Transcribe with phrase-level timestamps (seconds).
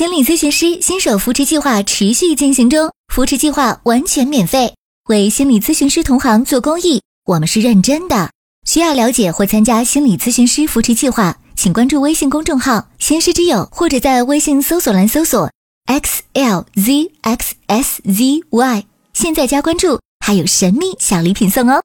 [0.00, 4.74] 心理咨询师新手扶持计划持续进行中，扶持计划完全免费，
[5.10, 8.30] 为心理咨询师同行做公益，我们是认真的。
[8.64, 15.52] 需要了解或参加心理咨询师扶持计划，请关注微信公众号“先师之友”，或者在微信搜索栏搜索
[15.84, 21.82] “x l z x s z y”，现在加关注，还有神秘小礼品送哦。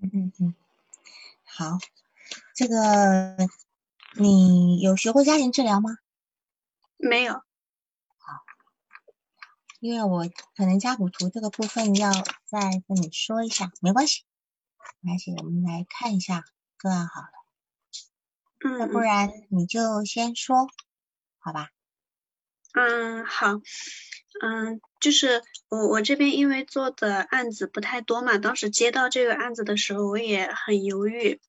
[0.00, 0.54] 嗯嗯嗯，
[1.44, 1.78] 好，
[2.54, 3.36] 这个
[4.20, 5.90] 你有学过家庭治疗吗？
[7.08, 7.42] 没有，好。
[9.80, 10.26] 因为我
[10.56, 14.24] 可能家谱图这个部分要再跟你说一下，没关系，
[15.00, 16.44] 没关系，我们来看一下
[16.78, 18.98] 个案好了，要嗯不。
[18.98, 20.68] 然你就先说，
[21.38, 21.68] 好吧？
[22.72, 23.60] 嗯好，
[24.42, 31.40] 嗯就是我我这边因为做的案子不太多嘛，当时接到这个案子的时候我也很犹豫，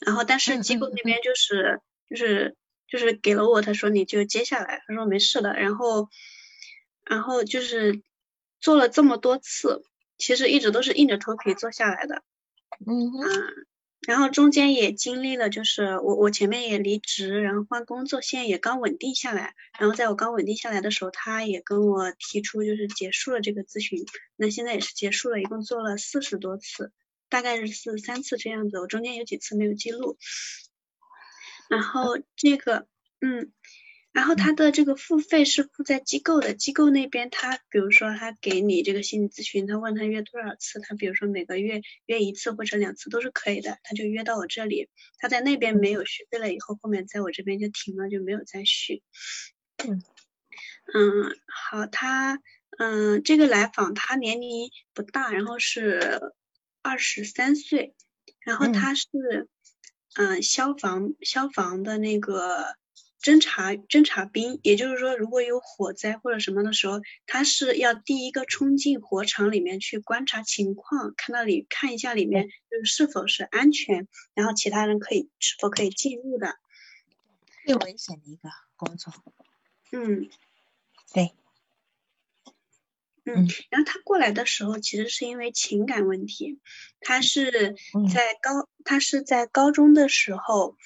[0.00, 2.56] 然后但是嗯机构嗯那边就是就是
[2.94, 6.08] 就是给了我，他说你就接下来，他说没事的，然后
[7.04, 8.02] 然后就是
[8.60, 9.82] 做了这么多次，
[10.16, 12.22] 其实一直都是硬着头皮做下来的，
[12.86, 13.10] 嗯
[14.06, 19.54] 然后中间也经历了，就是我我前面也离职，然后换工作，现在也刚稳定下来。
[19.76, 24.04] 然后在我刚稳定下来的时候，他也跟我提出就是结束了这个咨询。
[24.36, 26.92] 那现在也是结束了，一共做了四十多次，
[27.28, 28.78] 大概是四三次这样子。
[28.78, 30.16] 我中间有几次没有记录。
[31.68, 32.86] 然后这个，
[33.20, 33.52] 嗯，
[34.12, 49.02] 然后他的这个付费是付在机构的，机构那边他比如说他给你这个心理咨询，他问他约多少次，他比如说每个月约一次或者两次都是可以的，他就约到我这里，他在那边没有续费了以后，后面在我这边就停了，就没有再续。
[49.86, 50.02] 嗯。
[50.92, 52.40] 嗯，好，他
[52.78, 56.20] 嗯这个来访他年龄不大，然后是
[56.82, 57.94] 二十三岁，
[58.40, 58.72] 然后嗯。
[58.74, 59.48] 他是嗯
[60.42, 62.76] 消防消防的那个
[63.20, 76.56] 侦察侦察兵，也就是说如果有火灾或者什么的时候，他是要第一个冲进火场里面去观察情况，看到里看一下里面就是是否是安全，然后其他人可以是否可以进入的。
[77.64, 79.12] 最危险的一个工作，
[79.92, 80.28] 嗯。
[81.12, 81.32] 对，
[83.24, 86.60] 嗯嗯，然后他过来的时候，其实是因为情感问题，
[87.00, 90.76] 他是嗯在高，他是在高中的时候，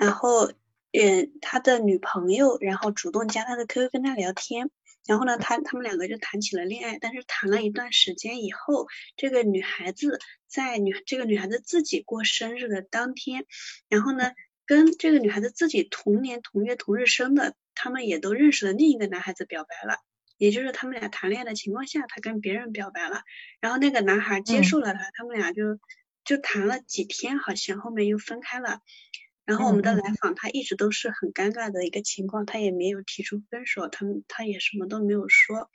[0.00, 0.50] 然后，
[0.92, 4.70] 嗯，他的女朋友，然后主动加他的 QQ 跟他聊天，
[5.06, 8.86] 然后呢，他他们两个就谈起了恋爱，但是谈了一段时间以后，
[9.16, 13.44] 这个女孩子在女这个女孩子自己过生日的当天，
[13.90, 14.32] 然后呢，
[14.64, 19.98] 跟这个女孩子自己同年同月同日生的，他们也都认识了另一个男孩子表白了。
[20.42, 23.22] 也就是他们俩谈恋爱的情况下，他跟别人表白了，
[23.60, 25.78] 然后那个男孩接嗯受了他，他们俩就
[26.24, 28.80] 就谈了几天，好像后面又分开了。
[29.44, 35.70] 然后我们的来访他一直都是很尴尬的一个情况，他也没有提出分手，他们他也什么都没有说。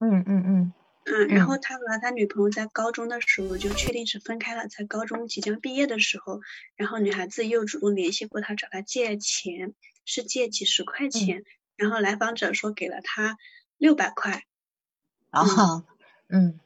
[0.00, 0.74] 嗯嗯嗯
[1.06, 6.40] 嗯，然嗯后他和他女朋友在高中的时候就确定是分开了，在高中即将毕业的时候，
[6.76, 11.42] 然后女孩子又主动联系过他，找他借钱，是借几十块钱，
[11.76, 13.36] 然后来访者说给了他
[13.84, 14.46] 六百块，
[15.30, 15.82] 然后
[16.30, 16.58] 嗯，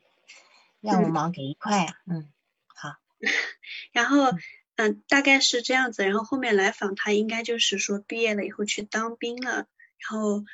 [0.81, 2.31] 让我嗯忙给一块啊，嗯，
[2.67, 2.95] 好，
[3.91, 4.31] 然后
[4.77, 9.67] 嗯、大概是这样子，然后后面来访他应该就是说毕业了以后去当兵了，
[9.99, 10.45] 然后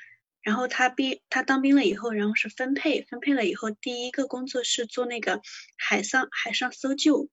[0.40, 5.42] 然后他毕他当兵了以后，然后是分配，分配了以后第一个工作是做那个
[5.76, 7.28] 海上海上搜救，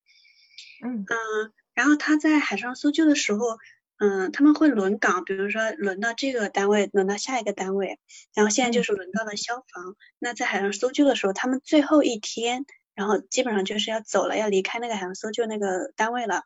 [0.84, 1.06] 嗯。
[1.08, 3.58] 嗯，然后他在海上搜救的时候，
[4.04, 8.00] 嗯，他们会轮岗，比如说轮到这个单位，轮到下一个单位，
[8.34, 9.96] 然后现在就嗯是轮到了消防。
[10.18, 16.42] 那在海上搜救的时候，他们最后一天，然后基本上就是要走了，要离开那个海上搜救那个单位了，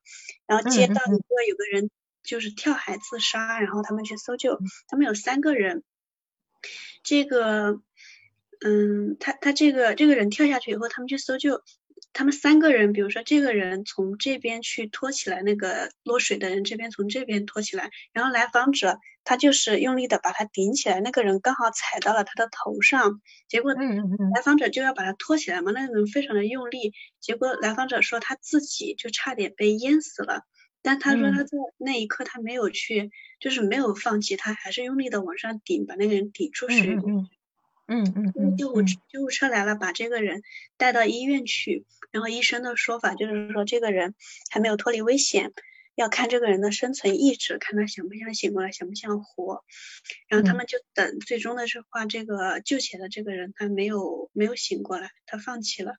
[0.45, 1.89] 然后接到一个有个人
[2.23, 5.81] 就是跳海自杀，然后他们去搜救，他们有三个人，
[7.03, 7.79] 这个，
[8.65, 11.61] 嗯，他他这个这个人跳下去以后，他们去搜救。
[12.15, 23.19] 他们三个人，比如说这个人从这边去拖起来，那个落水的人这边从这边拖起来，然后来访者他就是用力的把他顶起来，那个人刚好踩到了他的头上，
[23.49, 30.43] 结果来访者就要把他拖起来嘛，那个人非常的用力，结果来访者说他自己就差点被淹死了，
[30.81, 33.11] 但他说嗯他在那一刻他没有去，
[33.41, 36.95] 就是没有放弃，他还是用力的往上顶，把那个人顶出水。
[36.95, 37.27] 嗯嗯
[37.87, 40.41] 嗯嗯嗯救护车救护车来了，把这个人
[40.77, 41.85] 带到医院去。
[42.11, 44.15] 然后医生的说法就是说，这个人
[44.49, 45.51] 还没有脱离危险，
[45.95, 49.63] 要看这个人的生存意志，看他想不想醒过来，想不想活。
[50.29, 55.95] 然后他嗯们就等，最终的是话，这个救起来的这个人他没有没有醒过来，他放弃了。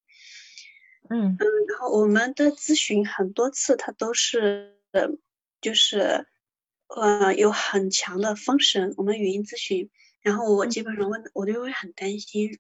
[1.08, 1.38] 嗯嗯，
[1.68, 5.08] 然后我们的咨询很多次，他都是呃
[5.60, 6.26] 就是
[6.88, 9.88] 呃有很强的风神，我们语音咨询，
[10.26, 12.58] 然后我基本上问，我就会很担心，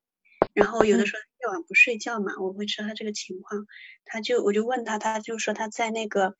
[0.52, 3.66] 然后有的时候夜晚不睡觉嘛，我会知道他这个情况，
[4.04, 6.36] 他就我就问他，他就说他在那个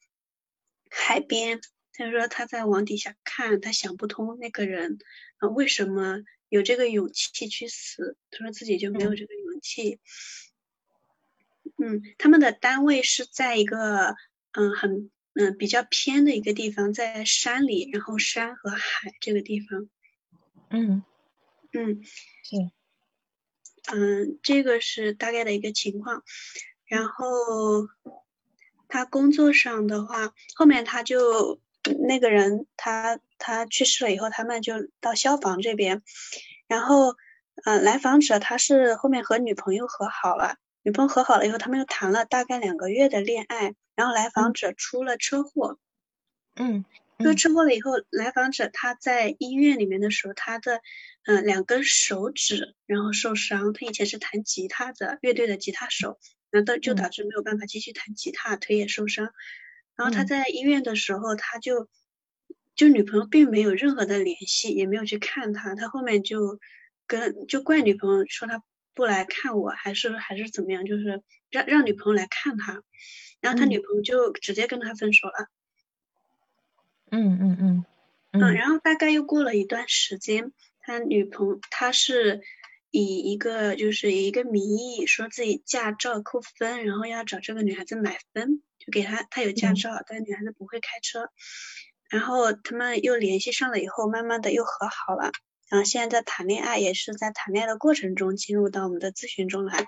[0.89, 1.61] 海边，
[1.93, 4.99] 他说他在往底下看，他想不通那个人
[5.39, 9.99] 啊为什么有这个勇气去死，他说自己就没有这个勇气。
[11.77, 14.15] 嗯，他们的单位是在一个
[14.53, 19.89] 嗯很嗯比较偏的一个地方，在山里，然后山和海这个地方。
[20.71, 21.03] 嗯
[21.79, 22.03] 嗯
[22.43, 22.57] 是
[23.95, 26.25] 嗯，这个是大概的一个情况。
[26.87, 27.89] 然后
[28.89, 31.61] 他工作上的话，后面他就
[32.07, 36.03] 那个人他他去世了以后，他们就到消防这边，
[36.67, 37.17] 然后
[37.65, 40.57] 呃来访者他是后面和女朋友和好了。
[40.83, 45.79] 女朋友和好了以后，他们又谈了大概两个月的恋爱，然后来访者出了车祸。
[46.55, 46.85] 嗯
[47.19, 50.81] 出了车祸了以后，来访者他在医院里面的时候，他的
[51.27, 53.73] 嗯两根手指然后受伤。
[53.73, 56.19] 他以前是弹吉他的，乐队的吉他手，
[56.51, 59.33] 然后就导致没有办法继续弹吉他，腿也受伤。
[59.95, 61.89] 然后他在医院的时候，他就
[62.75, 65.75] 就女朋友并没有任何的联系，也没有去看他。
[65.75, 66.59] 他后面就
[67.07, 68.63] 跟就怪女朋友说他。
[68.97, 70.87] 不来看我，还是还是怎么样？
[70.87, 72.83] 就是让让女朋友来看他，
[73.43, 75.51] 然后他女朋友就直接跟他分手了。
[77.11, 77.85] 嗯嗯嗯
[78.33, 80.51] 嗯，然后大概又过了一段时间，
[80.87, 82.43] 他女朋友他是
[82.93, 91.29] 以一个就是以一个名义说自己驾照扣分，然后要找这个女孩子买分，就给他他有驾照，但女孩子不会开车。
[92.09, 95.33] 然后他们又联系上了以后，慢慢的又和好了。
[95.69, 99.87] 然后现在在谈恋爱，也是在谈恋爱的过程中进入到我们的咨询中来。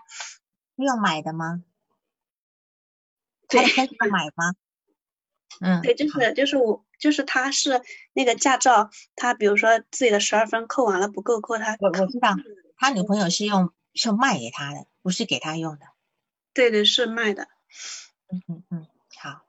[0.74, 1.62] 要买的吗？
[3.48, 4.54] 对，买吗？
[5.60, 7.82] 嗯，对，就是就是我就是他是
[8.12, 11.76] 那个驾照，他比如说自己的十二分扣完了不够扣他。
[11.80, 12.36] 我我知道，
[12.76, 15.86] 他女朋友是用是卖给他的，不是给他用的。
[16.52, 17.48] 对对，是卖的。
[18.30, 19.44] 嗯嗯嗯，好。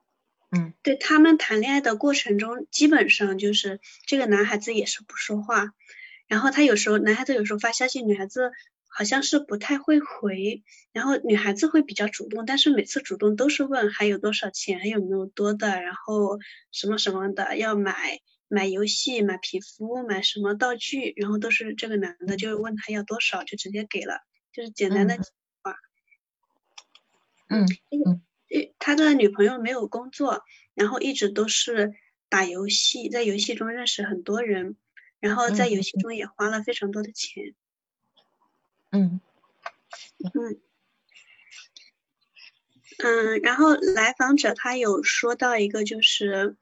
[0.51, 5.73] 嗯，对他们谈恋爱的过程中，基本上就是这个男孩子也是不说话。
[6.25, 8.51] 然后他有时候，男孩子有时候发消息，女孩子
[8.89, 16.39] 好像是不太会回，然后女孩子会比较主动，但是每次主动都是问还有多少钱，还有没有多的，然后
[16.71, 24.21] 什么什么的要买买游戏、买皮肤、买什么道具，然后都是这个男的就问他要多少，就直接给了，
[24.51, 25.17] 就是简单的
[25.61, 25.75] 话。
[27.47, 28.21] 嗯嗯，
[28.79, 30.43] 他的女朋友没有工作，
[30.73, 31.93] 然后一直都是
[32.27, 34.75] 打游戏，在游戏中认识很多人。
[35.21, 37.53] 然后在游戏中也花了非常多的钱，
[38.91, 39.21] 嗯
[40.33, 40.61] 嗯
[42.99, 46.57] 嗯，然后来访者他有说到一个，就是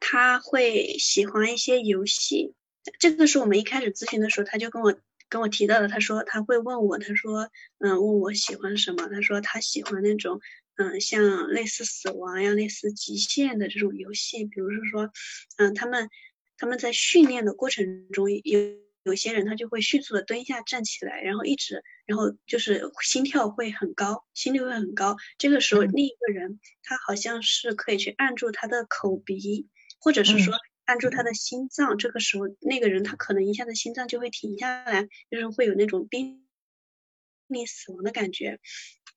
[0.00, 2.54] 他会喜欢一些游戏，
[2.98, 4.98] 这个是我们一开始咨询的时候他就跟我
[5.28, 10.40] 跟我提到的，他说他会问我，他说嗯问我喜欢什么，他说他喜欢那种
[10.76, 15.12] 嗯像类似死亡呀、类似极限的这种游戏，比如说说
[15.56, 16.08] 嗯他们。
[16.62, 18.60] 他们在训练的过程中，有
[19.02, 25.16] 有些人他就会迅速的蹲下站起来，然后一直，然后就是心跳会很高，心率会很高。
[25.38, 29.68] 这个时候，另一个人他好像是可以去按住他的口鼻，
[29.98, 30.54] 或者是说
[30.84, 31.96] 按住他的心脏。
[31.98, 36.46] 这个时候，那个人他可能一下子心脏就会停下来，就是会有那种濒
[37.48, 38.60] 临死亡的感觉。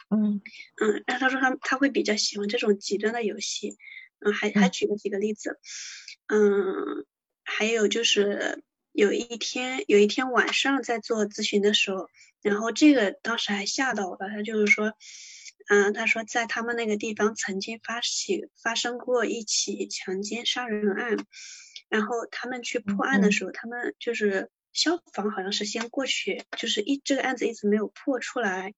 [0.09, 0.41] 嗯
[0.81, 3.77] 嗯，然后他说他他会比较喜欢这种极端的游戏。
[4.25, 5.59] 嗯，还还举了几个例子。
[6.27, 7.05] 嗯。
[7.45, 12.09] 还有就是有一天，有一天晚上在做咨询的时候，
[12.41, 14.29] 然后这个当时还吓到我了。
[14.29, 14.93] 他就是说，
[15.67, 21.17] 嗯，他说在他们那个地方曾经发起发生过一起强奸杀人案，
[21.89, 28.73] 然后他们去破案的时候，他们就是消防好像是先过去，就是一这个案子一直没有破出来。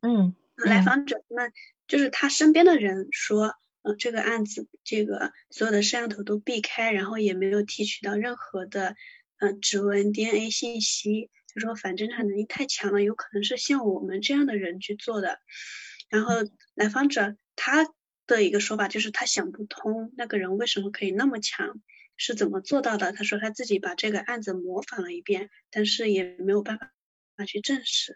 [0.00, 1.52] 嗯，来访者们
[1.88, 3.54] 就是他身边的人说。
[3.82, 8.96] 呃，这个案子，这个所有的摄像头都避开，然后也没有提取到任何的
[9.38, 11.30] 呃指纹、DNA 信息。
[11.54, 15.38] 就说反侦查能力太强了，有可能是像我们这样的人去做的。
[16.10, 16.34] 然后
[16.74, 17.88] 来访者他
[18.26, 21.80] 的一个说法就是他想不通那个人为什么可以那么强，
[22.18, 23.12] 是怎么做到的？
[23.12, 26.92] 他说他自己把这个案子模仿了一遍，但是也没有办法
[27.46, 28.14] 去证实。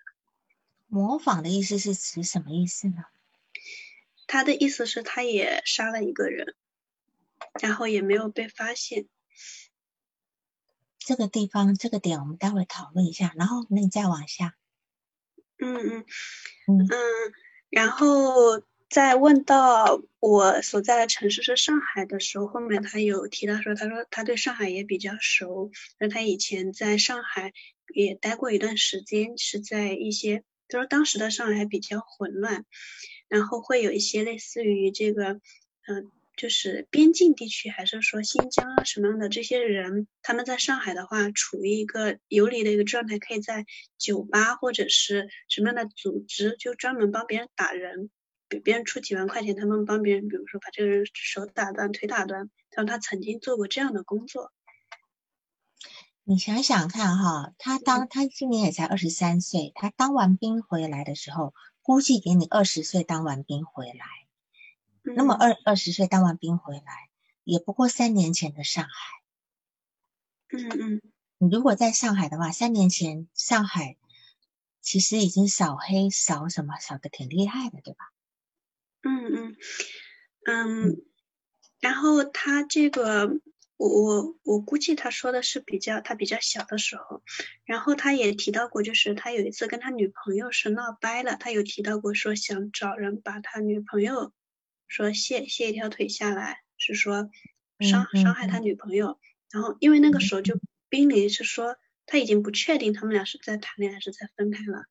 [0.86, 3.04] 模仿的意思是指什么意思呢？
[4.26, 6.54] 他的意思是，他也杀了一个人，
[7.62, 9.06] 然后也没有被发现。
[11.10, 14.54] 这个地方这个点我们待会讨论一下，然后那你再往下。
[15.58, 16.04] 嗯嗯
[16.68, 16.88] 嗯嗯，
[17.68, 27.52] 然后在问到我所在的城市是上海的时候，后面他有提到说，他说他对上海也比较熟，那他以前在上海
[27.92, 32.64] 也待过一段时间，是在一些，他说当时的上海比较混乱，
[33.26, 35.40] 然后会有一些类似于这个，
[35.88, 36.12] 嗯。
[36.40, 43.66] 就是边境地区，还是说新疆啊什么样的这些人，他们在上海的话，处于一个游离的一个状态，可以在
[43.98, 48.08] 酒吧或者是什么样的组织，就专门帮别人打人，
[48.48, 54.50] 给别人出几万块钱，他们帮别人，比如说把这个人手打断、腿打断，然后他曾经做过这样的工作。
[56.24, 64.06] 你想想看哈，他当他今年也才二十三岁，他当完兵回来的时候，估计给你二十岁当完兵回来。
[65.14, 67.10] 那么二二十岁当完兵回来，
[67.44, 68.90] 也不过三年前的上海。
[70.52, 71.02] 嗯嗯，
[71.38, 73.96] 你如果在上海的话，三年前上海
[74.80, 78.12] 其实已经扫黑扫什么扫的挺厉害的，对吧？
[79.02, 79.56] 嗯嗯
[80.46, 81.02] 嗯，
[81.80, 83.28] 然后他这个，
[83.76, 87.22] 我我我估计他说的是比较他比较小的时候，
[87.64, 94.32] 然后他也提到过，就是他有一次跟他女朋友是闹掰了，他有提到过说想找人把他女朋友。
[94.90, 97.30] 说卸卸一条腿下来，是说
[97.78, 99.18] 伤伤害他女朋友，
[99.50, 104.84] 然后因为那个时候就濒临是说他已经不确定他们俩是在谈恋爱还是在分开了。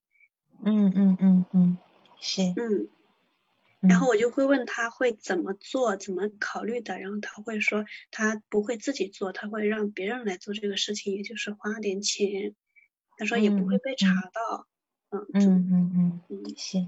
[0.64, 1.78] 嗯嗯嗯嗯，
[2.20, 2.42] 是。
[2.56, 2.88] 嗯，
[3.82, 12.56] 然后我就会问他会怎么做，怎么考虑的，然后他会说他不会自己做，他会让别人来做这个事情，也就是花点钱。
[13.18, 14.66] 他说也不会被查到。
[15.12, 16.88] 嗯嗯嗯嗯嗯，是。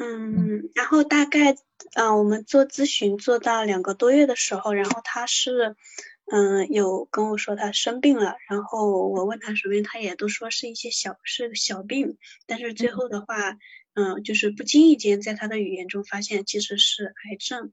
[0.00, 1.56] 嗯，然后大概，
[1.94, 5.74] 嗯，我们做咨询做到两个多月的时候，然后他是，
[6.30, 13.58] 嗯，有跟我说他生病了，然后我问他什么，他也都说是一些小是小病，但是最后的话，
[13.94, 17.72] 嗯，就是不经意间在他的语言中发现其实是癌症，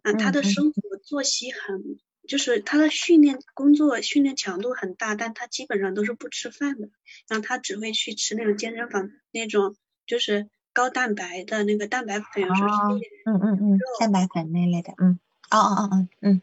[0.00, 6.88] 啊，他的生活作息很，就是他的训练工作训练强度很大，但他基本上都是不吃饭的，
[7.28, 10.48] 然后他只会去吃那种健身房那种就是。
[10.78, 15.18] 高蛋白的那个蛋白粉，说是嗯嗯嗯，蛋白粉那类的，嗯，
[15.50, 16.40] 哦哦哦哦，嗯。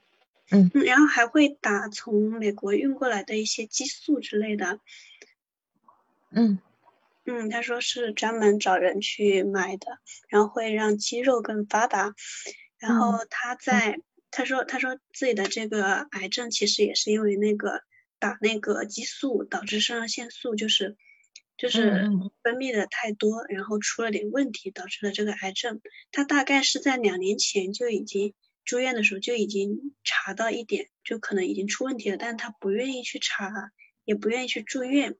[0.51, 4.81] 嗯，然后还会打从美国运过来的一些激素之类的，
[6.31, 6.59] 嗯。
[7.23, 9.87] 嗯，他说是专门找人去买的，
[10.27, 12.13] 然后会让肌肉更发达，
[12.77, 14.01] 然后他在
[14.31, 17.83] 他说他说自己的这个癌症其实也是因为那个
[18.19, 20.97] 打那个激素导致肾上腺素就是。
[21.57, 22.09] 就是
[22.43, 25.81] 分泌的太多，然后出了点问题，导致了这个癌症。
[26.11, 28.33] 他大概是在两年前就已经
[28.65, 33.51] 住院的时候就已经查到一点，就可能已经出问题了，但是他不愿意去查，
[34.03, 35.15] 也不愿意去住院。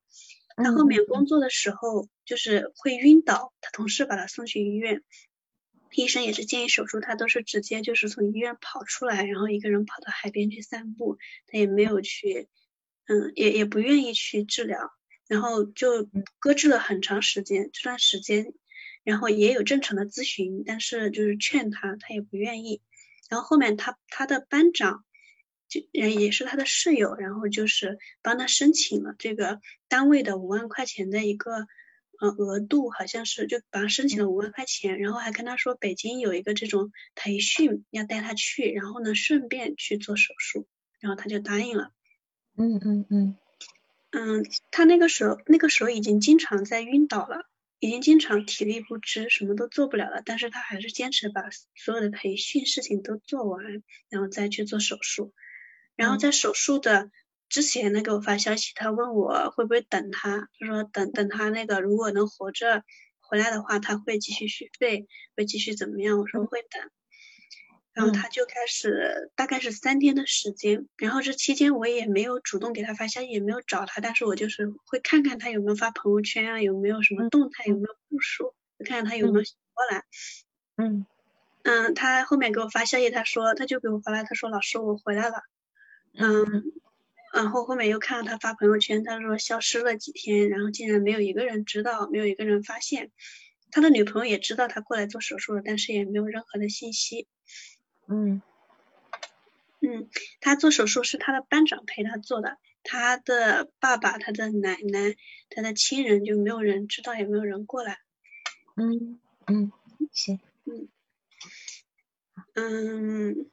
[0.57, 5.03] 他后面工作的时候就是会晕倒，他同事把他送去医院，
[5.91, 12.47] 医生也是建议手术，他都是直接就是从医院跑出来，然后一个人跑到海边去散步，他也没有去，
[13.07, 14.91] 嗯，也也不愿意去治疗。
[15.27, 16.07] 然后就
[16.39, 18.53] 搁置了很长时间，这段时间，
[19.03, 22.81] 然后也有正常的咨询，但是就是劝他，他也不愿意。
[23.29, 25.03] 然后后面他他的班长
[25.67, 31.67] 就也是他的室友，然后就是帮他申请了这个单位的五万块钱的一个
[32.21, 40.67] 呃额度，好像是就帮他申请了五万块钱，然后还跟他说北京有一个这种培训要带他去，然后呢顺便去做手术，
[40.99, 41.91] 然后他就答应了。
[42.57, 43.37] 嗯嗯嗯。
[44.17, 50.21] 嗯，他那个时候那个时候已经经常在晕倒了，已经经常体力不支，什么都做不了了。
[50.25, 55.33] 但是他还是坚持把所有的培训事情都做完，然后再去做手术。
[55.97, 57.11] 然后在手术的
[57.49, 62.83] 之前呢，给我发消息，他问我会不会等他，他说等等他那个如果能活着
[63.19, 66.19] 回来的话，他会继续续费，会继续怎么样？
[66.19, 66.89] 我说会等。
[67.95, 70.87] 然后他就开始，大概是三天的时间。
[70.97, 78.53] 然后这期间我也没有主动给他发消息，也没有找他，但是我就是会看看他有没有发朋友圈啊，有没有什么动态，有没有部署，
[78.85, 80.03] 看看他有没有醒过来。
[80.75, 81.05] 嗯
[81.63, 85.41] 嗯，他后面给我发消息，他说他就给我发来，他说老师我回来了。
[86.17, 86.63] 嗯，
[87.33, 93.11] 然后后面又看到他发朋友圈，他说消失了几天，然后竟然没有一个人知道，没有一个人发现。
[93.71, 97.27] 他的女朋友也知道他过来做手术了，但是也没有任何的信息。
[98.07, 98.41] 嗯，
[99.81, 100.09] 嗯，
[100.41, 105.15] 他做手术是他的班长陪他做的，他的爸爸、他的奶奶、
[105.49, 107.99] 他的亲人就没有人知道，也没有人过来。
[108.75, 109.71] 嗯嗯，
[110.11, 110.89] 行，嗯
[112.53, 113.49] 嗯，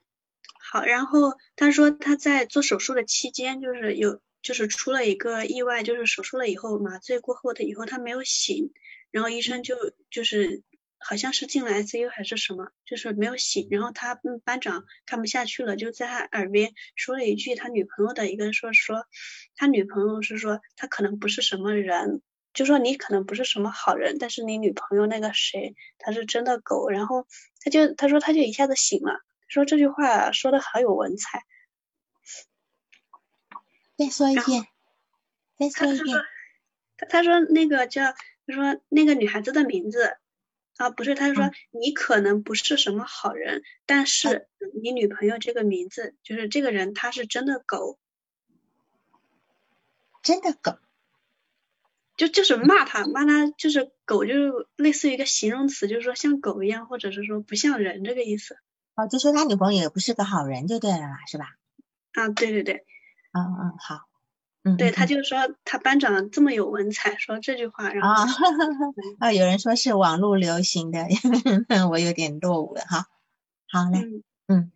[0.58, 0.84] 好。
[0.84, 8.72] 然后他说他在做手术的期间，就是有就是出了一个意外，就是手术了以后麻醉过后的以后他没有醒，
[9.10, 9.76] 然后医生就
[10.10, 10.62] 就是
[11.04, 13.68] 好像是进了 ICU 还是什么，就是没有醒。
[13.70, 19.06] 然后他班长看不下去了，就在他耳边说了一句他女朋友的一个说说，
[19.56, 22.22] 他女朋友是说他可能不是什么人，
[22.54, 26.88] 就说你可能不是什么好人，但是你女朋友那个谁，他是真的狗。
[26.88, 27.26] 然后
[27.60, 31.42] 他就他说他就一下子醒了，说这句话说的好有文采。
[33.98, 34.66] 再说一遍，
[35.58, 36.16] 再说一遍。
[36.96, 38.14] 他他说那个叫
[38.46, 40.16] 他说那个女孩子的名字。
[40.78, 44.48] 啊，不是，他是说你可能不是什么好人，但是
[44.82, 47.98] 你女朋友这个名字就是这个人，他是真的狗，
[50.22, 50.78] 真的狗，
[52.16, 58.56] 就就是骂他，骂他就是狗，就是类似于一个形容词，就是说像狗一样，或者是说不像人这个意思。
[58.94, 61.46] 哦，就说他女朋友也不是个好人就对了啦，是吧？
[62.12, 62.84] 啊，对对对，
[63.32, 64.08] 嗯嗯，好。
[64.64, 68.26] 嗯，对他就是说他班长这么有文采，说这句话，然后啊，
[69.18, 71.04] 啊，有人说是网络流行的，
[71.90, 73.06] 我有点落伍了哈。
[73.68, 73.98] 好嘞，
[74.46, 74.70] 嗯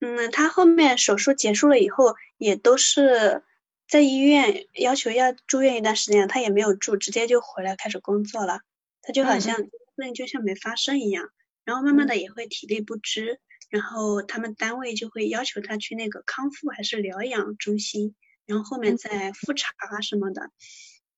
[0.00, 3.42] 嗯，他后面手术结束了以后，也都是
[3.88, 8.60] 在医院要求要住院一段时间，他也没有住，直接就回来开始工作了。
[9.02, 9.56] 他就好像
[9.96, 11.30] 那就像没发生一样，
[11.64, 18.14] 然后慢慢的也会体力不支，然后他们单位就会要求他去那个康复还是疗养中心。
[18.50, 20.50] 然后后面再复查什么的，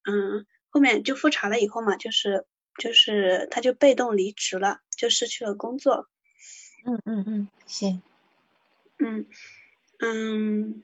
[0.05, 2.45] 嗯，后面就复查了以后嘛，就是
[2.77, 6.11] 就是他就被动离职了，就失去了工作。
[6.85, 8.03] 嗯嗯嗯，行。
[8.99, 9.27] 嗯
[9.99, 10.83] 嗯，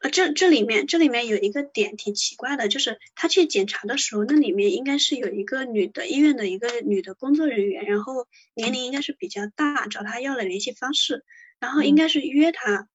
[0.00, 11.24] 啊，这这里面这里面有一个点挺奇怪的，就是他去检查的时候，那里面应该是有一个女的医院的一个女的工作人员，然后年龄应该是比较大，找他要了联系方式，
[11.60, 12.88] 然后应该是约他。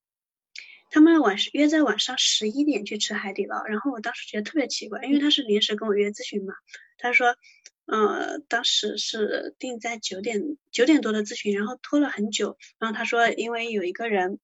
[0.96, 6.54] 他们晚上约在晚上十一点去吃海底捞，然后我当时觉得特别奇怪，因为他是临时跟我约咨询嘛。
[6.98, 7.36] 他说，
[7.86, 12.56] 呃，当时是定在九点九点多的咨询，然后拖了很久。
[12.80, 14.40] 然后他说，因为有一个人，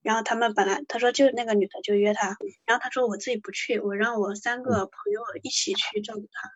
[0.00, 6.48] 然后他们本来他说就那个女的就约他，然后他说我自己不去，我让我三个朋友一起去照顾他。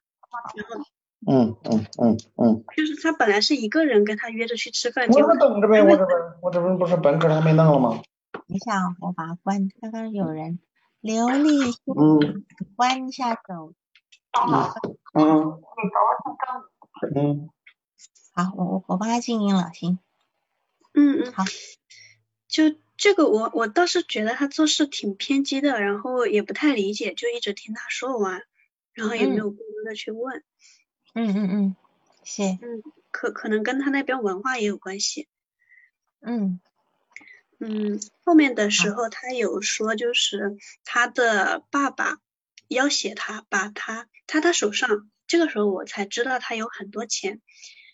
[0.54, 0.86] 然后，
[1.26, 8.00] 嗯嗯嗯嗯，就是他本来是一个人跟他约着去吃饭，我这不等着呗，我这不我这不不是本科还没弄了吗？
[8.48, 9.68] 等一下，我把它关。
[9.80, 10.58] 刚刚有人
[11.00, 11.50] 刘丽，
[11.86, 12.44] 嗯，
[12.76, 13.72] 关一下走。
[15.14, 15.62] 嗯
[17.14, 17.50] 嗯。
[18.34, 19.98] 好，我我我帮他静音了，行。
[20.94, 21.32] 嗯嗯。
[21.32, 21.44] 好。
[22.48, 22.64] 就
[22.96, 28.42] 这个，我我倒是觉得他做事挺偏激的，然后也不太理解，就一直听他说完，
[28.92, 30.42] 然后也没有过多的去问。
[31.14, 31.76] 嗯嗯嗯。
[32.24, 32.42] 是。
[32.42, 35.28] 嗯，可可能跟他那边文化也有关系。
[36.20, 36.60] 嗯。
[37.64, 42.18] 嗯，后面的时候他有说，就是他的爸爸
[42.66, 47.40] 要挟他，把他他他手上，这个时候我才知道他有很多钱，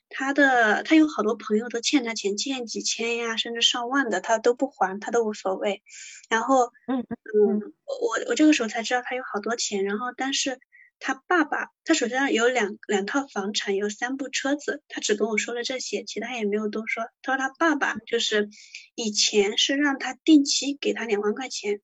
[0.09, 5.83] 他的他有好多朋友都欠他钱，欠几千呀，甚至上万的，他都不还，他都无所谓。
[6.31, 10.59] 然后，嗯嗯，我我这个时候才知道他有好多钱，然后但是。
[11.01, 17.05] 他爸爸，他手上有两两套房产，有三部车子，他只跟我说了这些，其他也没有多说。
[17.23, 18.49] 他说他爸爸就是
[18.95, 21.81] 以前是让他定期给他两万块钱，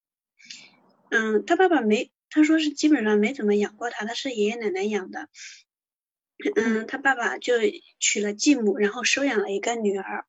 [1.11, 5.29] 嗯，他爸爸没，他说是基本上没怎么养过他，他是爷爷奶奶养的，
[6.57, 7.55] 嗯，他爸爸就
[8.00, 10.27] 娶了继母，然后收养了一个女儿，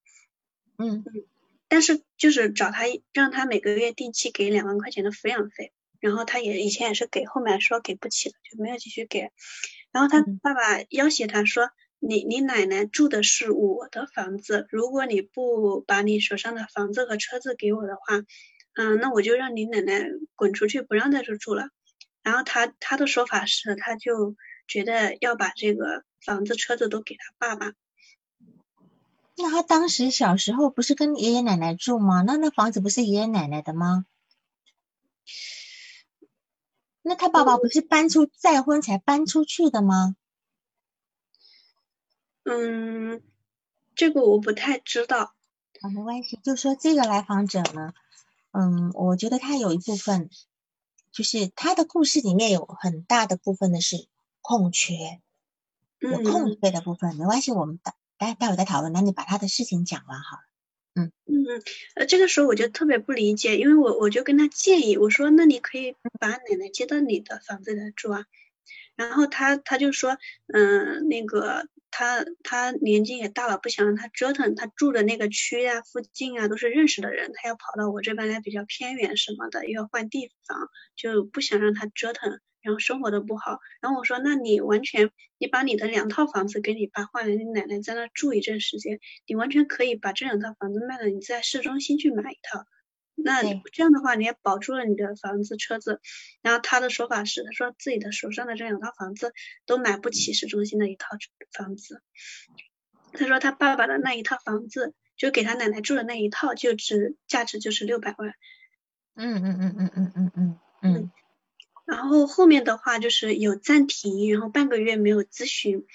[0.77, 1.25] 嗯嗯，
[1.67, 5.73] 但是就是找他让他每个月定期给两万块钱的抚养费。
[5.99, 9.31] 然后他也以前也是给，后面说给不起了，就没有继续给。
[9.91, 18.23] 然后他爸爸要挟他说：“你你奶奶住的是我的房子，如果你不把你手上的房子和车子给我的话，
[18.75, 20.03] 嗯，那我就让你奶奶
[20.35, 21.69] 滚出去，不让在这住了。”
[22.23, 24.35] 然后他他的说法是，他就
[24.67, 27.73] 觉得要把这个房子车子都给他爸爸。
[29.37, 32.23] 那他当时小时候不是跟爷爷奶奶住吗？
[32.25, 34.05] 那那房子不是爷爷奶奶的吗？
[37.07, 40.15] 那他爸爸不是搬出再婚才搬出去的吗？
[42.43, 43.21] 嗯，
[43.93, 45.35] 这个我不太知道。
[45.81, 47.93] 啊，没关系，就说这个来访者呢，
[48.49, 50.31] 嗯，我觉得他有一部分，
[51.11, 54.07] 就是他的故事里面有很大的部分的是
[54.41, 55.21] 空缺，
[55.99, 58.91] 有空缺的部分，没关系，我们待待待会再讨论。
[58.91, 60.43] 那你把他的事情讲完好了。
[60.95, 61.11] 嗯。
[61.27, 61.35] 嗯
[61.95, 68.25] 呃，这个时候我就特别不理解，因为我我就跟他建议，我说那你可以把奶奶接到你的房子来住啊，
[68.95, 70.17] 然后他他就说，
[70.53, 83.59] 嗯，那个他他年纪也大了，不想让他折腾，他住的那个区啊附近啊都是认识的人，他要跑到我这边来比较偏远什么的，又要换地方，就不想让他折腾，然后生活的不好。
[83.79, 92.65] 然后我说，那你完全，你把你的两套房子给你爸换了，你奶奶在那住一阵时间，你完全可以把这两套房子卖了，你在市中心去买一套。
[93.13, 96.01] 那这样的话，你也保住了你的房子、车子。
[96.41, 99.31] 然后他的说法是，他说自己的手上的这两套房子
[99.65, 101.09] 都买不起市中心的一套
[101.53, 102.01] 房子。
[103.13, 108.33] 他说他爸爸的那一套房子，就给他奶奶住的那一套，就值价值就是六百万。
[109.15, 111.11] 嗯嗯嗯嗯嗯嗯嗯嗯。
[111.85, 115.85] 然后后面的话就是有暂停，然后半个月没有咨询。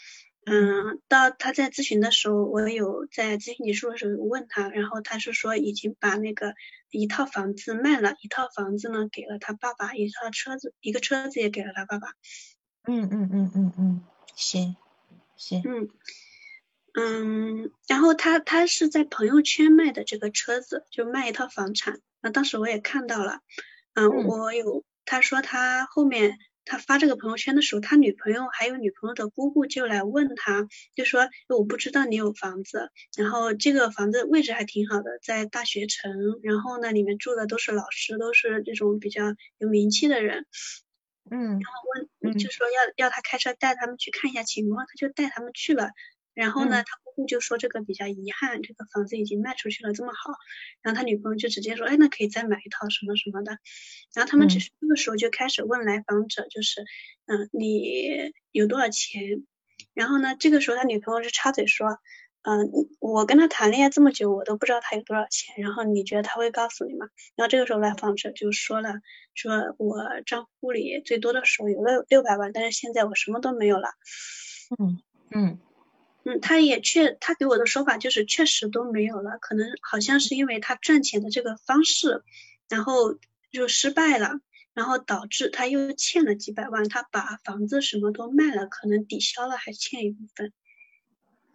[0.46, 6.54] 嗯，到他在咨询的时候，我有在咨询结束的时候问他，然后他是说已经把那个
[6.90, 12.08] 一套房子卖了，一套房子呢给了他爸爸，一套车子，一个车子也给了他爸爸。
[12.84, 14.76] 嗯嗯嗯嗯嗯，行
[15.36, 15.62] 行。
[15.64, 15.88] 嗯
[16.94, 22.00] 嗯，然后他他是在朋友圈卖的这个车子，就卖一套房产。
[22.22, 23.40] 那当时我也看到了，
[23.94, 26.38] 嗯，我有他说他后面。
[26.66, 36.12] 他发这个朋友圈的时候，他女朋友还有女朋友的姑姑就来问他，就说我不知道你有房子，然后这个房子位置还挺好的，在大学城，
[36.44, 40.46] 然后呢里面住的都是老师，都是这种比较有名气的人，
[41.28, 41.72] 嗯，然后
[42.20, 45.90] 问就说要要他开车带他们去看一下情况，他就带他们去了。
[46.32, 50.32] 然后呢，他姑姑就说这个比较遗憾，这个房子已经卖出去了这么好，
[50.80, 53.58] 然后他女朋友就直接说，哎，那可以再买一套什么什么的。
[54.14, 56.82] 然后他们只是这个时候就开始问来访者，就是，
[57.26, 59.44] 嗯，你有多少钱？
[59.92, 61.98] 然后呢，这个时候他女朋友就插嘴说，
[62.42, 65.56] 嗯，我跟他谈恋爱这么久，我都不知道他有多少钱。
[65.58, 67.08] 然后你觉得他会告诉你吗？
[67.34, 68.94] 然后这个时候来访者就说了，
[69.34, 73.90] 说我账户里最多的时候有六六百万，但是现在我什么都没有了。
[74.78, 75.02] 嗯
[75.34, 75.58] 嗯。
[76.30, 82.22] 嗯，他也确，他给我的说法就是确实都没有了，可能好像是因为他赚钱的这个方式，
[82.68, 83.18] 然后
[83.50, 84.40] 就失败了，
[84.74, 90.52] 然后导致他又欠了几百万，他把房子什么都卖了，可能抵消了，还欠一部分。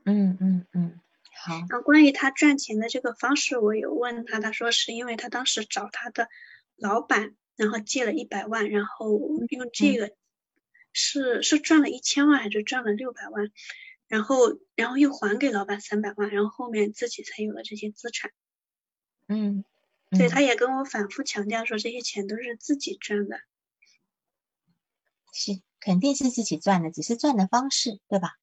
[0.04, 1.00] 嗯嗯嗯，
[1.32, 1.56] 好。
[1.70, 6.28] 然后关于他赚钱的这个方式，我有问他，他说是因为他当时找他的
[6.76, 9.10] 老板，然后借了一百万，然后
[9.50, 10.12] 用这个
[10.92, 13.52] 是是赚了一千万还是赚了六百万？
[14.08, 18.32] 然后，然后又还给老板三百万，然后后面自己才有了这些资产。
[19.28, 19.64] 嗯，
[20.12, 23.40] 对，他也跟我反复强调说，这些钱都是自己赚的。
[25.34, 28.36] 是，肯定是自己赚的，只是赚的方式，对吧？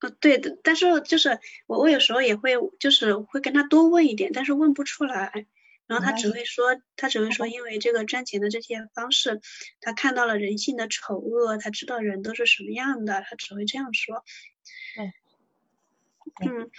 [0.00, 5.46] 呃，对的，但是就是我，我有时候也会，就是会跟他多问一点，但是问不出来。
[5.86, 9.40] 然后他只会说，他只会说，因为这个赚钱的这些方式，
[9.80, 14.24] 他看到了人性的丑恶，他知道人都是什么样的，他只会这样说。
[14.94, 15.12] 对，
[16.48, 16.70] 嗯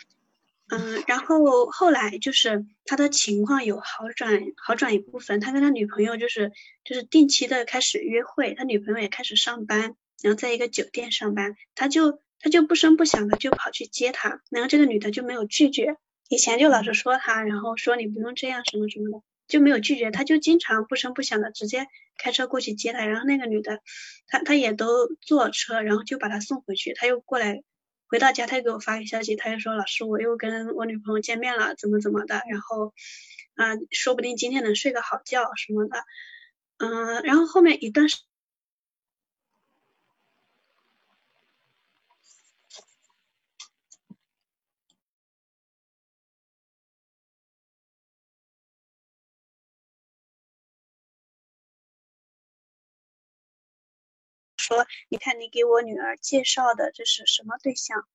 [0.70, 6.52] 嗯，然后后来就是他的情况有好转，好转一部分，他跟他女朋友就是
[6.84, 15.96] 就是定期的开始约会，他女朋友也开始上班，然后在一个酒店上班，他就他就不声不响的就跑去接他，然后这个女的就没有拒绝。
[16.30, 21.88] 以前就老是说他，然后说你不用这样什么什么的，就没有拒绝，他就经常不声不响的直接
[22.18, 23.80] 开车过去接他，然后那个女的，
[24.28, 27.62] 她她也都坐车，然后就把他送回去，他又过来，
[28.08, 32.94] 回到家他又给我发个消息，他就说老师我又跟我女朋友见面了，怎么怎么的，然后
[33.56, 36.04] 啊说不定今天能睡个好觉什么的，
[36.78, 38.08] 嗯，然后后面一段
[54.68, 58.06] 说，你看你给我女儿介绍的这是什么对象？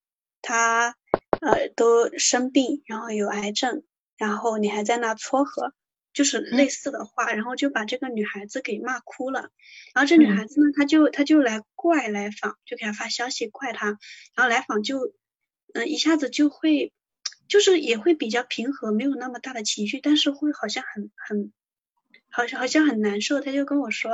[0.41, 0.95] 她
[1.39, 3.83] 呃都生病，然后有癌症，
[4.17, 5.73] 然后你还在那撮合，
[6.13, 9.49] 就是类似的话，然后就把这个女孩子给骂哭了。
[9.95, 13.87] 然后这女孩子呢，她就她就来怪来访，就给她发消息怪她，
[14.35, 15.13] 然后来访就
[15.73, 16.93] 嗯一下子就会，
[17.47, 21.51] 就是也会比较平和，没有那么大的情绪，但是会好像很很，
[22.29, 23.41] 好像好像很难受。
[23.41, 24.11] 他就跟我说。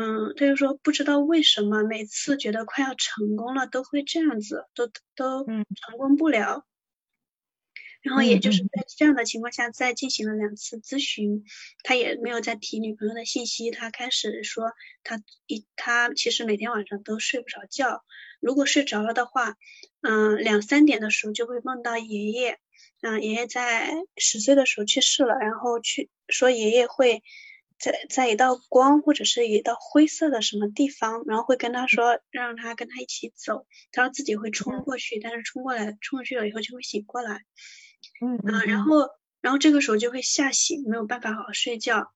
[0.00, 6.64] 嗯，他就说不知道为什么每次觉得快要成功了都会这样子，都都成功不了。
[8.00, 11.44] 然后也就是在这样的情况下，再进行了两次咨询，
[11.82, 13.72] 他也没有再提女朋友的信息。
[13.72, 14.70] 他开始说
[15.02, 18.04] 他一他其实每天晚上都睡不着觉，
[18.38, 19.56] 如果睡着了的话，
[20.02, 22.60] 嗯，两三点的时候就会梦到爷爷，
[23.00, 27.24] 嗯，爷爷在十岁的时候去世了，然后去说爷爷会。
[27.78, 37.44] 在在一道光或者是一道灰色的什么地方，然后会跟他说，让他跟他一起走，他说自己会冲过去，但是冲过来冲过去了以后就会醒过来，
[38.20, 38.38] 嗯。
[38.66, 39.08] 然后
[39.40, 42.12] 然后这个时候就会吓醒，没有办法好好睡觉，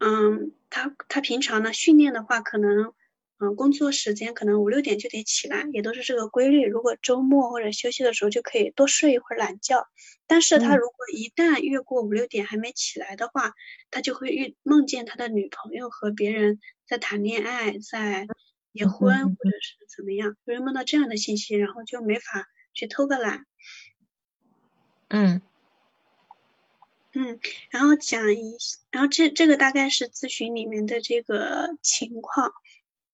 [0.00, 2.92] 嗯，他他平常呢训练的话，可能
[3.38, 6.66] 嗯工作时间可能五六点就得起来，也都是这个规律。
[6.66, 9.86] 如果周末或者休息的时候就可以多睡一会儿懒觉。
[10.26, 13.52] 但是他如果一旦越过五六点还没起来的话，
[13.90, 18.26] 他就会遇梦见他的女朋友和别人在谈恋爱，在
[18.72, 23.46] 结婚或者是怎么样，就会梦到这样的信息，然后就没法去偷个懒。
[25.08, 25.42] 嗯。
[27.12, 28.56] 嗯，然后讲一，
[28.90, 32.52] 然后这这个大概是咨询里面的这个情况，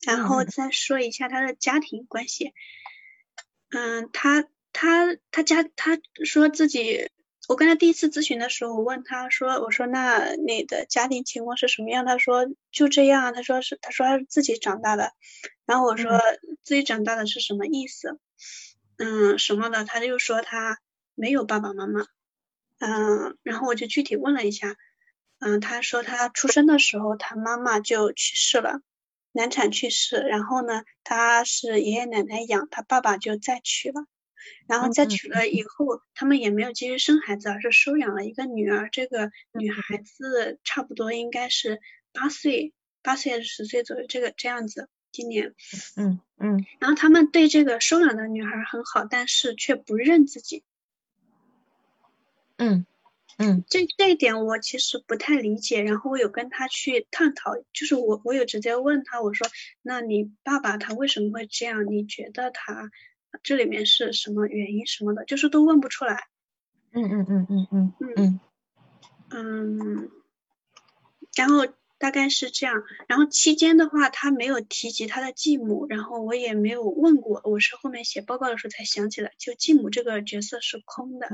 [0.07, 2.53] 然后再说一下他的家庭关系。
[3.71, 7.11] 嗯，他他他家他说自己，
[7.49, 12.05] 我跟他第一次咨询的时候，我问他说，我说那你的家庭情况是什么样？
[12.05, 15.13] 他说就这样，他说是他说他是自己长大的，
[15.67, 16.21] 然后我说
[16.63, 18.19] 自己长大的是什么意思？
[18.99, 19.85] 嗯，什么的？
[19.85, 20.79] 他就说他
[21.15, 22.05] 没有爸爸妈妈。
[22.79, 24.75] 嗯，然后我就具体问了一下，
[25.39, 28.81] 嗯，他说他出生的时候他妈妈就去世了，
[29.33, 34.07] 难产去世，然后呢，他是爷爷奶奶养，他爸爸就再娶了，
[34.67, 41.81] 然后再娶了以后，他们也没有继续生孩子，而是收养了一个女儿，这个女孩子差不多应该是
[42.13, 45.55] 八岁，八岁还是十岁左右，这个这样子，今年，
[45.97, 50.63] 嗯嗯，然后他们对这个收养的女孩很好，但是却不认自己。
[52.59, 52.87] 嗯
[53.39, 59.49] 嗯，这这一点我其实不太理解，然后我有跟他去探讨，就是我我有直接问他，我说，
[59.83, 61.91] 那你爸爸他为什么会这样？
[61.91, 62.91] 你觉得他
[63.43, 65.25] 这里面是什么原因什么的？
[65.25, 66.29] 就是都问不出来。
[66.93, 68.41] 嗯嗯嗯嗯嗯嗯
[69.31, 70.11] 嗯，
[71.35, 71.67] 然后
[71.99, 81.29] 大概是这样，然后期间的话他没有提及他的继母，然后我也没有问过，我是后面写报告的时候才想起来，就继母这个角色是空的。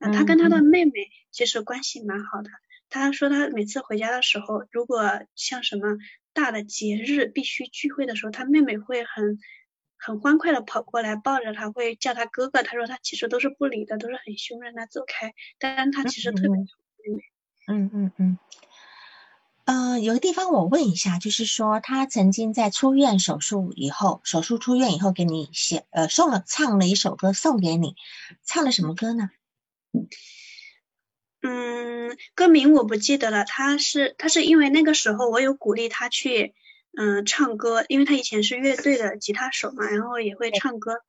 [0.00, 0.92] 他跟他的妹妹
[1.30, 2.50] 其实关系蛮好的。
[2.90, 5.96] 他说他每次回家的时候，如果像什么
[6.32, 9.38] 大的节日必须聚会的时候，他妹妹会很
[9.96, 12.62] 很欢快的跑过来抱着他，会叫他哥哥。
[12.62, 15.32] 他说他其实都是不理的，都是很凶，让他走开。
[15.58, 17.22] 但他其实特别妹妹。
[17.66, 18.38] 嗯嗯嗯。
[19.66, 27.96] 嗯，有个地方我问一下，就是说他曾经在出院手术以后，手术出院以后给你写呃送了唱了一首歌送给你，
[28.44, 29.30] 唱了什么歌呢？
[31.46, 33.44] 嗯，歌名我不记得了。
[33.44, 36.54] 他是他是因为那个时候我有鼓励他去
[36.96, 41.00] 嗯唱歌，因为他以前是乐队的吉他手嘛，然后也会唱歌。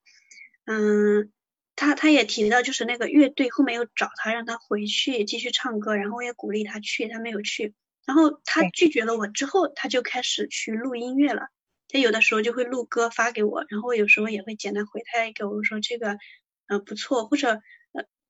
[0.66, 1.32] 嗯，
[1.74, 7.74] 他他也提到就是那个乐队后面又找他让他回去继续唱歌，然后我也鼓励他去，他没有去。
[8.04, 11.48] 然后他拒绝了我之后，他就开始去录音乐了。
[11.88, 16.18] 他有的时候就会录歌发给我，然后我有时候也会简单回他一个，我说这个
[16.66, 17.62] 呃不错，或者。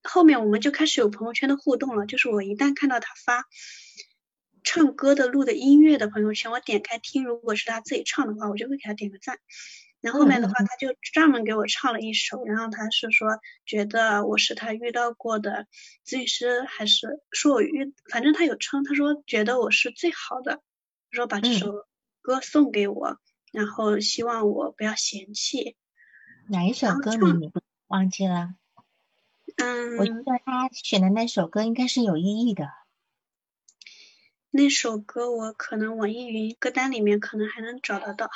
[0.07, 3.45] 后面我们就开始有朋友圈的互动了，就是我一旦看到他发
[4.65, 9.39] 唱歌的录的音乐的朋友圈，我点开听，如果是他自己唱的话，我就会给他点个赞。
[10.01, 15.67] 然后后面的话，他就专门给我唱了一首，然后他是说觉得我是他遇到过的
[16.05, 20.61] 咨询师，还是说我遇，反正他有称，他说觉得我是最好的，
[21.11, 21.73] 说把这首
[22.21, 23.19] 歌送给我，
[23.53, 25.77] 然后希望我不要嫌弃。
[26.49, 27.51] 哪一首歌名你
[27.89, 28.55] 忘记了？
[29.57, 32.69] 嗯，我觉得他选的那首歌应该是有意义的。
[34.51, 38.31] 那首歌我可能网易云歌单里面可能还能找得到。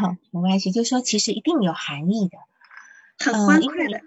[0.00, 2.38] 好，没关系，就说其实一定有含义的，
[3.18, 4.02] 很欢快的。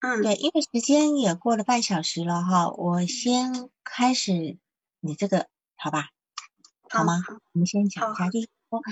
[0.00, 4.58] 嗯，对，因为时间也过了半小时了哈，我先开始
[4.98, 6.10] 你这个好吧？
[6.90, 7.22] 好吗？
[7.52, 8.82] 我们先讲一下，就是说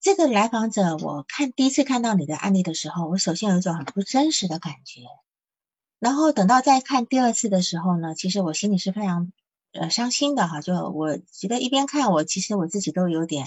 [0.00, 5.00] 这个来访者，我看第一次看到你的案例的时候，我首先有一种很不真实的感觉。
[6.00, 9.32] 然后等到再看第二次的时候呢，其实我心里是非常
[9.72, 13.46] 呃伤心的哈，就我觉得一边看我其实我自己都有点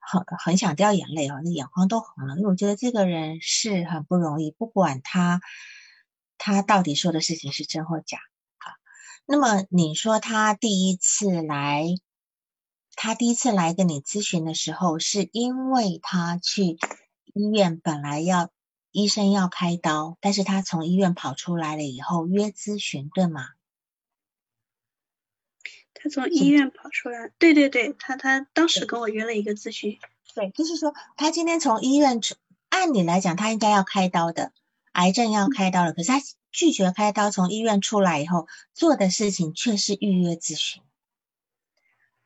[0.00, 5.42] 很很想掉眼泪啊，那眼眶都红了，因为我觉得这个人是很不容易，不管他
[6.38, 8.16] 他到底说的事情是真或假
[8.58, 8.72] 啊，
[9.26, 11.84] 那么你说他第一次来，
[12.94, 16.78] 他第一次来跟你咨询的时候，是因为他去
[17.34, 18.48] 医院本来要。
[18.98, 23.50] 医生要开刀，但是他从医院跑出来了以后约咨询，对吗？
[25.94, 29.98] 他从医院跑出来，对对对，他他当时跟我约了一个咨询，
[30.34, 32.34] 对，就是说他今天从医院出，
[32.68, 34.52] 按理来讲他应该要开刀的，
[34.92, 40.82] 癌症要开刀了，可是他拒绝开刀，从医院出来以后做的事情却是预约咨询。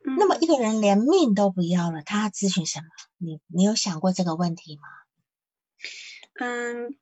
[0.04, 2.86] 那么一个人连命都不要了，他咨询什么？
[3.18, 4.82] 你你有想过这个问题吗？
[6.44, 6.98] 嗯，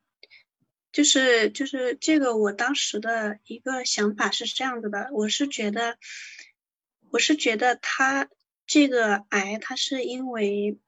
[0.92, 5.96] 就是就是这个，我当时的一个想法是这样子的，我是觉得，
[7.08, 8.28] 我是觉得他
[8.66, 10.78] 这个癌它是因为，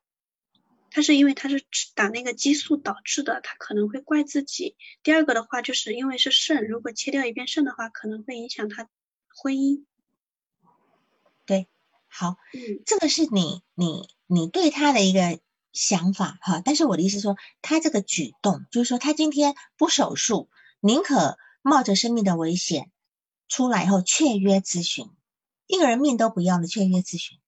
[0.91, 4.77] 他是因为他是打那个激素导致的，他可能会怪自己。
[5.03, 8.91] 第二个的话，就是因为是肾，如果切掉一边肾的话，可能会影响他
[9.35, 9.87] 婚姻。
[11.47, 11.69] 对，
[12.07, 15.41] 好，嗯，这个是你你你对他的一个
[15.73, 16.63] 想法哈。
[16.65, 20.49] 但是我的意思说，他这个举动就是说，他今天不手术，
[20.81, 22.91] 宁可冒着生命的危险
[23.49, 25.11] 出来以后确约咨询，
[25.67, 27.39] 一个人命都不要了，确约咨询。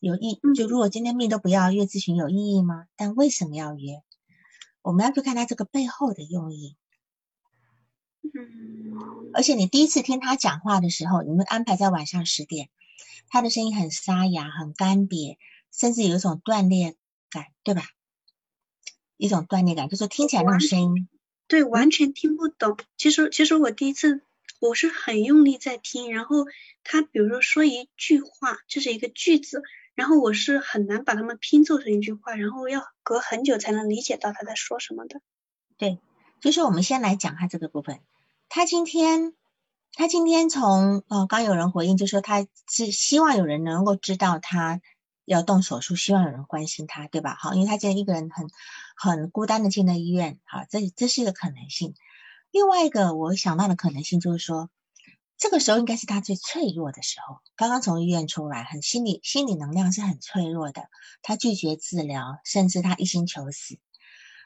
[0.00, 2.86] 有意就如果今天命都不要约咨询有意义吗？
[2.96, 4.02] 但为什么要约？
[4.82, 6.76] 我们要去看他这个背后的用意。
[8.24, 12.68] 嗯，而且你第一次听他讲话的时候，你们安排在晚上十点，
[13.28, 15.36] 他的声音很沙哑、很干瘪，
[15.70, 16.96] 甚至有一种断裂
[17.32, 17.82] 感，对吧？
[19.16, 21.08] 一种断裂感，就是听起来那种声音，
[21.48, 22.76] 对，完全听不懂。
[22.96, 24.20] 其实其实我第一次
[24.60, 26.46] 我是很用力在听，然后
[26.84, 29.62] 他比如说说一句话，就是一个句子。
[29.94, 35.20] 然后我是很难把它们拼凑成一句话，然后要隔很久才能理解到他在说什么的。
[35.76, 35.98] 对，
[36.40, 38.00] 就是我们先来讲他这个部分。
[38.48, 39.34] 他今天，
[39.92, 44.80] 他今天从呃，刚有人回应就说他是希望有人能够知道他
[45.24, 47.36] 要动手术，希望有人关心他，对吧？
[47.38, 48.48] 好，因为他今天一个人很
[48.96, 51.94] 很孤单的进了医院，好，这这是一个可能性。
[52.50, 54.70] 另外一个我想到的可能性就是说。
[55.38, 60.88] 这个时候应该是他最脆弱的时候，刚刚从医院出来，很心理心理能量是很脆弱的。
[61.20, 63.76] 他拒绝治疗，甚至他一心求死。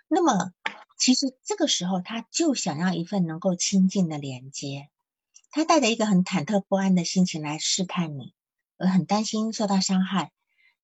[0.08, 0.52] 那么，
[0.96, 4.88] 其实这个时候他就想要一份能够亲近的连接。
[5.50, 8.32] 他带着一个很忐忑不安的心情来试探你，
[8.78, 10.32] 而很担心受到伤害，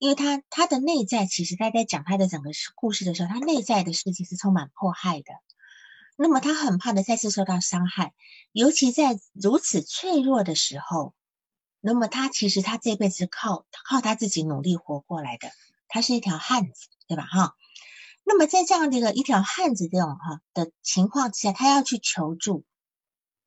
[0.02, 5.26] 因为他他的内在其实他在讲他的整个故事的时候，他内在的世界是充满迫害的。
[6.16, 8.12] 那么他很怕的再次受到伤害，
[8.50, 11.14] 尤其在如此脆弱的时候。
[11.80, 15.52] 那么他其实他这辈子靠靠他自己努力活过来的，
[15.86, 17.24] 他是一条汉子，对吧？
[17.24, 17.54] 哈。
[18.24, 22.64] 那么在这样的一个一条汉子这种哈的情况之下，他要去求助，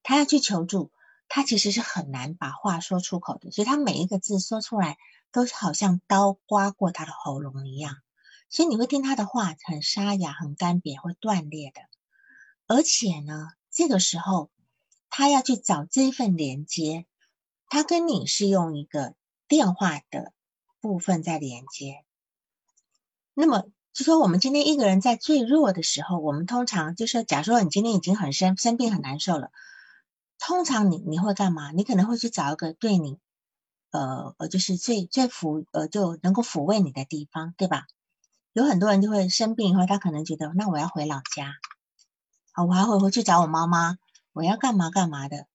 [0.03, 0.89] 他要去求助，
[1.27, 4.95] 他其实是很难把话说出口的，所以他每一个字说出来
[5.35, 7.97] 都好像刀刮过他的喉咙一样，
[8.49, 11.81] 所以你会听他的话很沙哑、很干瘪、会断裂的。
[12.67, 14.49] 而且呢，这个时候
[15.09, 17.05] 他要去找这份连接，
[17.67, 19.13] 他跟你是用一个
[19.49, 20.31] 电话的
[20.79, 22.05] 部分在连接。
[23.33, 29.51] 那么就说我们今天一个人在最弱的时候，我们通常就是，假如说你今天已经很生生病很难受了，
[30.39, 31.73] 通常你你会干嘛？
[31.73, 33.19] 你可能会去找一个对你，
[33.95, 37.85] 呃呃，就是最最抚呃就能够抚慰你的地方，对吧？
[38.53, 41.53] 有很多人就会生病以后，他可能觉得，那我要回老家。
[42.51, 43.97] 啊，我还会回去找我妈妈，
[44.31, 45.47] 我要干嘛干嘛的。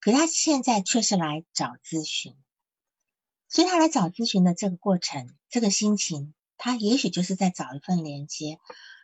[0.00, 2.36] 可他现在却是来找咨询，
[3.48, 8.60] 所以他来找咨询的这个过程，这个心情，他也许就是在找一份连接。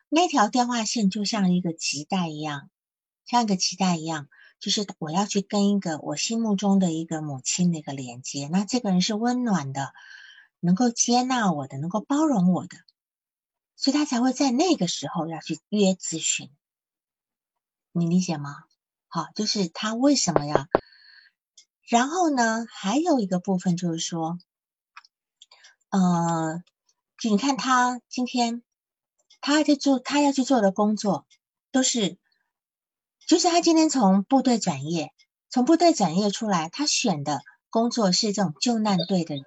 [0.09, 2.71] 那条电话线就像一个脐带一样，
[3.25, 4.29] 像一个脐带一样，
[4.63, 8.47] 就是我要去跟一个我心目中的一个母亲的一个连接。
[8.47, 9.93] 那这个人是温暖的，
[10.61, 12.77] 能够接纳我的，能够包容我的，
[13.75, 16.49] 所以他才会在那个时候要去约咨询。
[17.91, 18.63] 你理解吗？
[19.09, 20.69] 好，就是他为什么要？
[21.89, 24.39] 然后呢，还有一个部分就是说，
[25.91, 26.63] 呃，
[27.19, 28.63] 就你看他今天
[29.41, 31.27] 他去做他要去做的工作，
[31.73, 32.17] 都是，
[33.33, 35.11] 就是他今天从部队转业，
[35.49, 37.41] 从部队转业出来，他选的
[37.71, 39.43] 工作是这种救难队的人。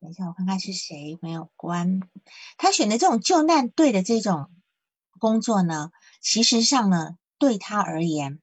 [0.00, 2.00] 等一下，我看看是谁没有关。
[2.56, 4.50] 他选的这种救难队的这种
[5.18, 5.90] 工作呢，
[6.22, 8.40] 其实上呢，对他而言，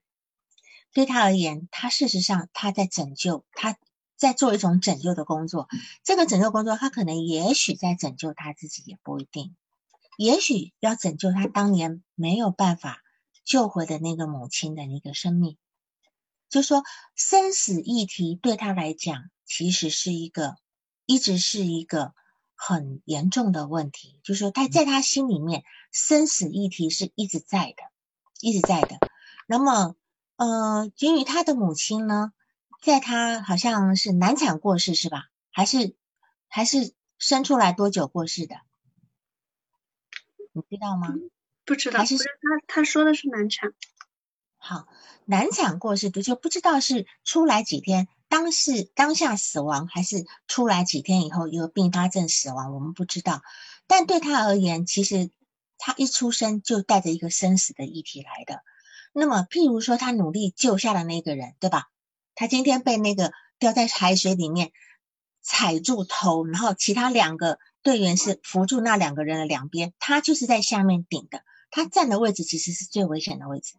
[0.94, 3.76] 对他而言，他事实上他在拯救，他
[4.16, 5.66] 在做一种拯救的工作。
[6.04, 9.56] 这个拯救工作，他可能也许在拯救他自己，也不一定。
[10.22, 13.00] 也许要拯救他当年没有办法
[13.42, 15.56] 救回的那个母亲的那个生命。
[16.50, 16.82] 就说
[17.14, 20.56] 生死议题对他来讲，其实是一个。
[21.06, 22.14] 一直是一个
[22.54, 27.82] 很严重的问题，就说他在他心里面生死议题是一直在的，
[28.40, 28.98] 一直在的。
[29.48, 29.96] 那么，
[30.36, 32.32] 呃，由于他的母亲呢，
[32.80, 35.30] 在他好像是难产过世是吧？
[35.50, 35.96] 还是
[36.46, 38.54] 还是生出来多久过世的？
[40.68, 41.14] 你知道吗？
[41.64, 42.24] 不知道，还是他
[42.66, 43.72] 他说的是难产。
[44.56, 44.86] 好，
[45.24, 48.08] 难产过世的就不知道是出来几天。
[48.28, 53.42] 当是当下死亡，还是出来几天以后有并发症死亡，我们不知道。
[53.88, 55.30] 但对他而言，其实
[55.78, 58.62] 他一出生就带着一个生死的议题来的。
[59.12, 61.88] 那么，譬如说他努力救下的那个人，对吧？
[62.36, 64.70] 他今天被那个掉在海水里面，
[65.40, 71.42] 踩住头，然后其他两个队员是扶住那两个人的两边，他就是在下面顶的。
[71.70, 73.74] 他站的位置其实是最危险的位置，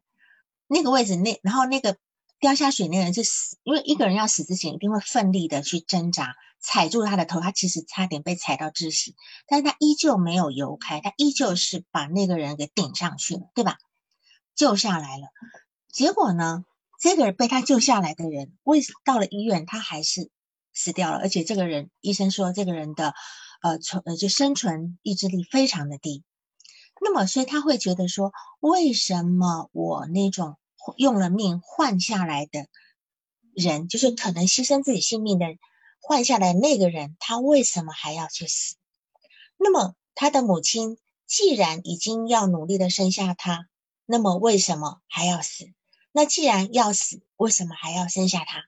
[0.68, 1.98] 那个位置那然后那个
[2.40, 13.78] 掉下水那个人是死，因为一个人要死之前一定会奋力的去挣扎，踩住他的头，他其实差点被踩到窒息，但是他依旧没有游开，他依旧是把那个人给顶上去了，对吧？
[14.56, 15.28] 救下来了，
[15.92, 16.64] 结果呢，
[17.00, 20.30] 这个人被他救下来的人，为到了医院他还是
[20.74, 23.14] 死掉了，而且这个人医生说这个人的
[23.62, 26.24] 呃存呃就生存意志力非常的低。
[27.00, 30.58] 那么，所以他会觉得说，为什么我那种
[30.98, 32.68] 用了命换下来的
[33.54, 35.48] 人，就是可能牺牲自己性命的
[36.00, 38.76] 换下来那个人，他为什么还要去死？
[39.58, 43.68] 那么，他的母亲既然已经要努力的生下他，
[44.06, 45.72] 那么为什么还要死？
[46.12, 48.66] 那既然要死，为什么还要生下他？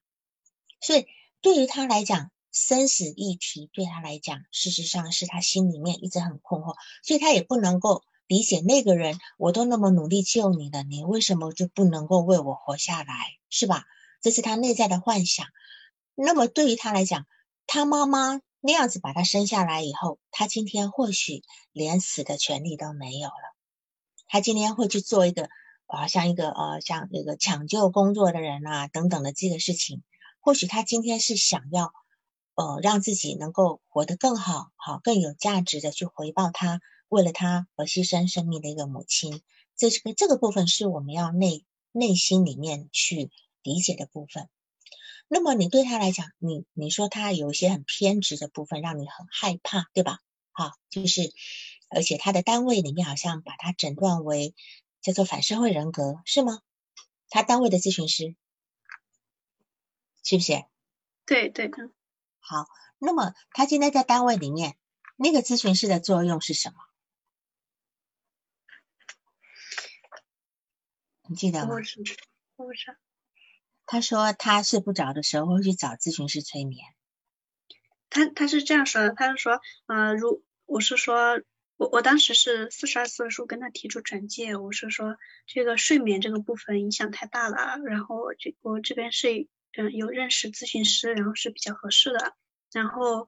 [0.82, 1.08] 所以，
[1.42, 8.04] 对于他来讲，生死议题对他来讲，事实上是他心里面一直很困惑，所以他也不能够。
[8.26, 13.14] 理解那个人，我都那么努力救你了，你为什么就不能够为我活下来？
[13.50, 13.84] 是吧？
[14.22, 15.46] 这是他内在的幻想。
[16.16, 17.28] 那么对于他来讲，
[17.68, 21.44] 他妈妈那样子把他生下来以后，他今天或许
[21.74, 23.56] 连死的权利都没有了。
[24.26, 25.50] 他今天会去做一个
[25.86, 30.02] 啊，像一个呃，像那个抢救工作的人啊等等的这个事情。
[30.40, 31.94] 或许他今天是想要
[32.56, 36.82] 呃，让自己能够活得更好，好更有价值的去回报他。
[37.10, 39.42] 为了他而牺牲生命的一个母亲，
[39.76, 43.30] 这是个这个部分是我们要内内心里面去
[43.62, 44.50] 理解的部分。
[45.28, 50.20] 那么你对他来讲，你你说他有一些很偏执的部分，让你很害怕，对吧？
[50.52, 51.32] 好，就是
[51.90, 54.56] 而且他的单位里面好像把他诊断为
[55.02, 56.62] 叫做反社会人格，是吗？
[57.30, 58.36] 他单位的咨询师
[60.24, 60.66] 是不是？
[61.26, 61.92] 对对的。
[62.46, 62.68] 好，
[63.00, 64.78] 那么他今天在单位里面，
[65.16, 66.76] 那个咨询师的作用是什么？
[71.30, 71.78] 你记得吗？
[73.86, 76.86] 他说他睡不着的时候会去找咨询师催眠。
[78.10, 81.42] 他他是这样说的，他是说，呃，如我是说，
[81.78, 85.16] 我我当时是四十二岁数跟他提出转介，我是说
[85.46, 89.48] 这个睡眠这个部分影响太大了，然后我这我这边是
[89.78, 92.34] 嗯有认识咨询师，然后是比较合适的，
[92.72, 93.28] 然后。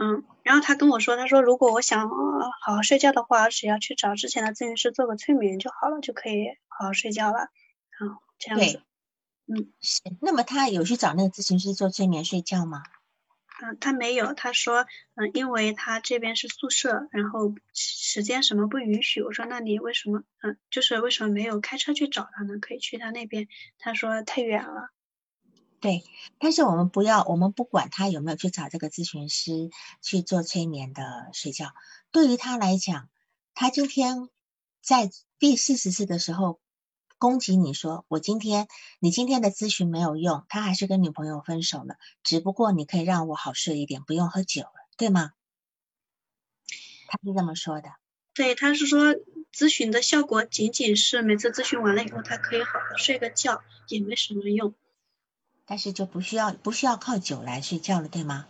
[0.00, 7.48] 嗯，然后他跟我说，他说如果我想好好睡觉的话，只要去找之前的咨询师做个催眠就好了，就可以好好睡觉了。
[7.98, 8.80] 好，这样子。
[9.46, 10.02] 嗯，是。
[10.20, 12.84] 那么他有去找那个咨询师做催眠睡觉吗？
[13.60, 14.34] 嗯，他没有。
[14.34, 19.20] 他说，嗯，因为他这边是宿舍，然后时间什么不允许。
[19.20, 22.60] 我说，那你为什么，嗯，就是为什么没有开车去找他呢？
[22.60, 23.48] 可以去他那边。
[23.80, 24.90] 他说太远了。
[25.80, 26.02] 对，
[26.38, 29.70] 但是我们不要，我们不管他有没有去找这个咨询师
[30.02, 31.72] 去做催眠的睡觉。
[32.10, 33.08] 对于他来讲，
[33.54, 34.28] 他今天
[34.82, 36.58] 在第四十次的时候
[37.16, 38.66] 攻击你说，我今天
[38.98, 45.32] 你今天的咨询没有用，他还是跟女朋友分手了，只不过你可以让我好睡一点，不用喝酒了，对吗？
[47.06, 47.88] 他是这么说的。
[48.34, 49.14] 对，他是说
[49.52, 54.74] 咨询的效果仅仅是每次咨询完了以后，他可以好好睡个觉，也没什么用。
[55.68, 58.48] 但是就不需要不需要靠酒来睡觉了，对吗？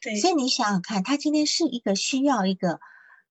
[0.00, 0.18] 对。
[0.18, 2.80] 所以你想想看，他今天是一个需要一个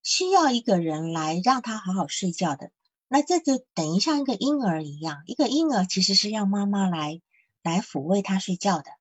[0.03, 2.71] 需要一个人来让他好好睡觉的，
[3.07, 7.19] 那这就等于像一个婴儿一样，一个婴儿其实是让妈妈来
[7.63, 8.91] 来抚慰他睡觉的。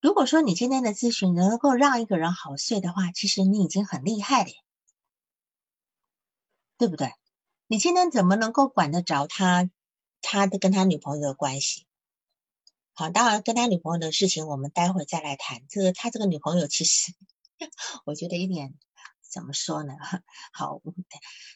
[0.00, 4.52] 如果说你今天的咨询能够让一个人好睡的话，其实你已经很厉害了，
[6.78, 7.12] 对不对？
[7.66, 9.68] 你今天怎么能够管得着他
[10.20, 11.86] 他的跟他女朋友的关系？
[12.94, 15.62] 好，当然跟他女朋友的事情，我们待会再来谈。
[15.68, 17.12] 这个他这个女朋友其实，
[18.04, 18.74] 我觉得一点
[19.22, 19.94] 怎么说呢？
[20.52, 20.80] 好，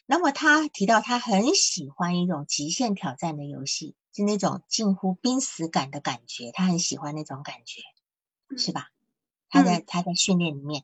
[0.07, 7.81] 那么他提到他很喜欢一种极限挑战的游戏，是那种近乎濒死感的感觉，他很喜欢那种感觉，
[8.57, 8.87] 是吧？
[9.49, 10.83] 他在他在训练里面，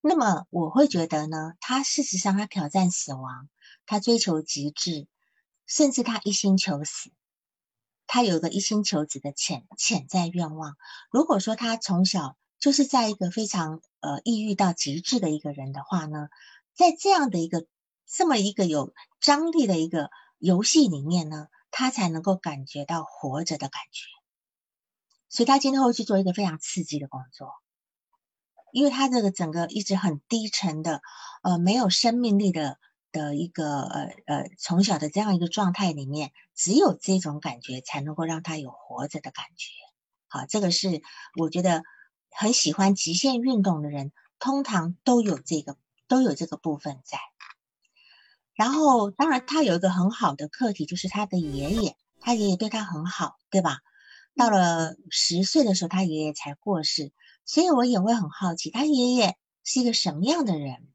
[0.00, 3.50] 那么我会觉得呢，他事实上他挑战死亡，
[3.84, 5.06] 他追求极致，
[5.66, 7.12] 甚至他一心求死。
[8.12, 10.76] 他有个一心求子的潜潜在愿望。
[11.12, 16.28] 如果说他从小就是在一个非常呃抑郁到极致的一个人的话呢，
[16.74, 17.66] 在这样的一个
[18.08, 24.06] 这么一个有张力的一个游戏里面呢，他才能够感觉到活着的感觉。
[25.28, 27.52] 所以他今天会去做一个非常刺激的工作，
[28.72, 31.00] 因为他这个整个一直很低沉的
[31.44, 32.80] 呃没有生命力的。
[33.12, 39.68] 的一个呃呃从小的这样一个状态里面，只有这种感觉才能够让他有活着的感觉。
[40.28, 41.02] 好，这个是
[41.38, 41.82] 我觉得
[42.30, 45.76] 很喜欢极限运动的人，通常都有这个
[46.08, 47.18] 都有这个部分在。
[48.54, 53.78] 然后，当然他有一个很好的课题，就是他的爷爷，他爷爷对他很好，对吧？
[54.36, 57.10] 到了十岁的时候，他爷爷才过世，
[57.46, 60.89] 所以我也会很好奇，他爷爷是一个什么样的人？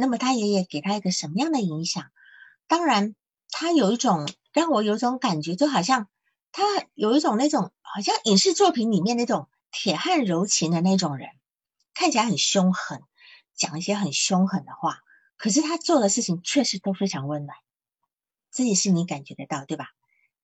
[0.00, 2.10] 那么他爷爷给他一个什么样的影响？
[2.66, 3.14] 当然，
[3.50, 6.08] 他有一种让我有一种感觉，就好像
[6.50, 6.62] 他
[6.94, 11.28] 有一种那种好像影视作品里面那种铁汉柔情的那种人，
[11.94, 13.02] 看起来很凶狠，
[13.54, 14.98] 讲一些很凶狠的话，
[15.36, 17.56] 可是他做的事情确实都非常温暖，
[18.50, 19.86] 这也是你感觉得到，对吧？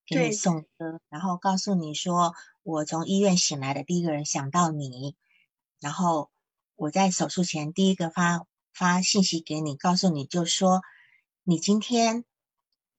[0.06, 5.16] 给你送歌，然后告诉你说，我从医院醒来的第一个人想到你，
[5.80, 6.30] 然后
[6.76, 8.46] 我在手术前第一个发
[8.76, 10.82] 发信息给你，告诉你就说，
[11.44, 12.24] 你今天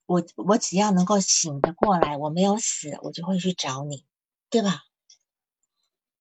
[0.06, 4.06] 我我只要能够醒得过来，我没有死，我就会去找你，
[4.50, 4.84] 对吧？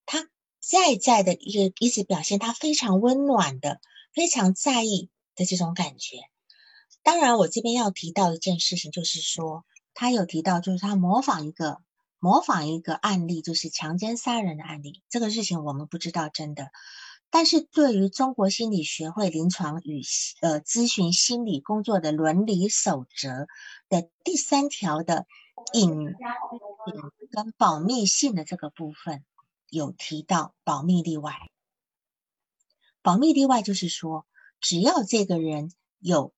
[0.04, 0.28] 他
[0.61, 3.80] 在在的一个一直表现他非常温暖的，
[4.12, 6.18] 非常在意的这种感觉。
[7.02, 9.64] 当然，我这边要提到一件事情，就是说。
[9.98, 11.80] 他有提到，就是他模仿一个
[12.18, 15.02] 模仿一个案例，就是强奸杀人的案例。
[15.09, 16.70] 这个事情我们不知道真的，
[17.37, 20.01] 但是对于中国心理学会临床与
[20.41, 23.47] 呃咨询心理工作的伦理守则
[23.91, 25.26] 的第三条的
[25.74, 26.14] 隐
[27.30, 29.22] 跟保密性的这个部分，
[29.68, 31.34] 有提到保密例外。
[33.03, 34.24] 保密例外就是说，
[34.59, 36.32] 只要这个人有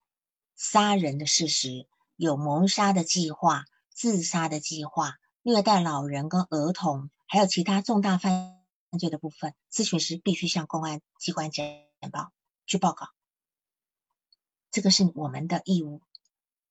[0.57, 1.86] 杀人的事实。
[2.16, 8.57] 有谋杀的计划、自杀的计划、虐待老人跟儿童，还有其他重大犯
[8.97, 12.32] 罪的部分，咨询师必须向公安机关简报
[12.64, 13.09] 去报告，
[14.70, 16.01] 这个是我们的义务。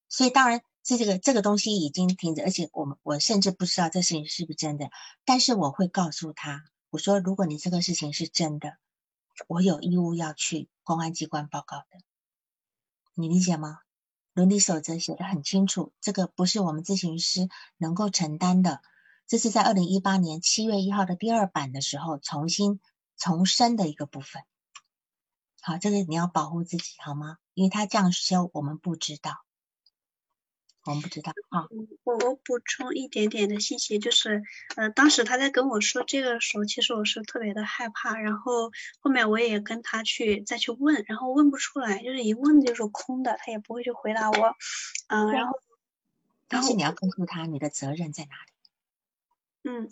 [0.08, 4.90] 所以当然，这这个这个东西已经停止，而且我们我甚至不知道这事情是不是真的，
[5.24, 8.78] 但是我会告诉他，我说如果你这个事情是真的，
[9.46, 12.00] 我有义务要去公安机关报告的，
[13.14, 13.80] 你理解吗？
[14.32, 18.80] 伦理守则写的很清楚，这个不是我们咨询师能够承担的。
[19.28, 22.80] 这是在二零一八年七月一号的第二版的时候重新
[23.18, 24.42] 重申的一个部分。
[25.60, 27.36] 好，这个你要保护自己好吗？
[27.52, 29.44] 因为他这样修，我们不知道。
[30.84, 31.66] 我们不知道啊。
[32.04, 34.42] 我我补充一点点的信息，就是，
[34.76, 38.16] 呃，当时他在跟我说这个的时候，其实我是特别的害怕。
[38.16, 38.70] 然后
[39.00, 44.56] 后面我也跟他去再去问，然后问不出来，就是一问就是空的，他也不会去回答我。
[45.08, 45.52] 嗯，然后，
[46.48, 48.52] 但是你要告诉他你的责任在哪里。
[49.68, 49.90] 嗯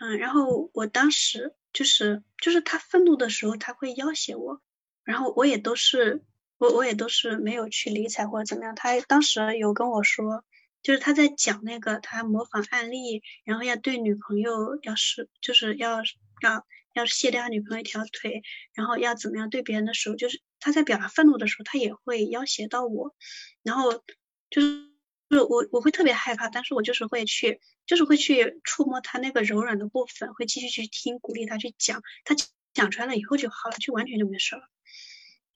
[0.00, 4.60] 嗯，然后我当时就是就是他愤怒的时候，他会要挟我，
[5.04, 6.24] 然后我也都是。
[6.60, 10.44] 我我也都是没有去理睬或者怎么样，他当时有跟我说，
[10.82, 16.02] 就是他在讲那个他模仿案例，然后要对女朋友要是就是要
[16.42, 18.42] 要要卸掉女朋友一条腿，
[18.74, 23.14] 然后要怎么样对别人的时候，就是他在表达愤怒的时候，他也会要挟到我，
[23.62, 24.02] 然后
[24.50, 24.90] 就是
[25.28, 32.34] 就我我会特别害怕，但是我就是会去就是会去触摸他那个柔软的部分，会继续去听鼓励他去讲，他
[32.72, 34.62] 讲出来了以后就好了，就完全就没事了。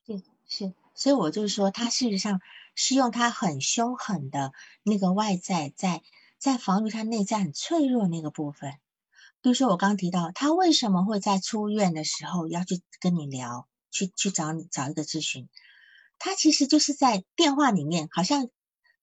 [0.07, 0.73] 对，是。
[0.95, 2.41] 所以我就是说，他事实上
[2.75, 4.53] 是用他很凶狠的
[4.83, 6.03] 那个外在，在
[6.39, 8.75] 在防御他内在很脆弱那个部分。
[9.41, 15.49] 比如说我刚提到，他为什么会在出院的时候要去跟你聊，去去找你找一个咨询？
[16.19, 18.49] 他其实就是在电话里面，好像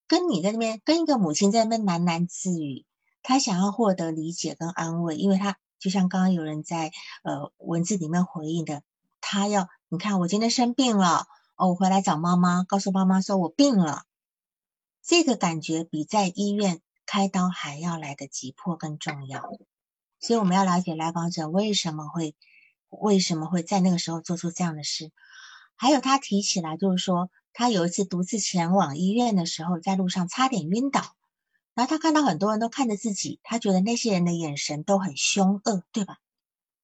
[0.09, 2.85] 跟你在那边跟一个母亲在那边喃喃自语，
[3.23, 6.91] 他想要获得理解跟安慰，因为他就像刚刚有人在
[7.23, 8.81] 呃文字里面回应的，
[9.21, 11.27] 他要你看我今天生病了。
[11.55, 14.03] 哦，我回来找妈妈，告诉妈妈说我病了。
[15.03, 19.43] 这个感觉比在医院开刀还要来的急迫更重要。
[20.21, 22.33] 所以我们要了解来访者为什么会
[22.89, 25.11] 为什么会在那个时候做出这样的事。
[25.75, 31.15] 还有他提起来，就是说他有一次独自前往医院的时候，在路上差点晕倒。
[31.75, 36.17] 然后他看到很多人都看着自己，他觉得那些人的眼神都很凶恶，对吧？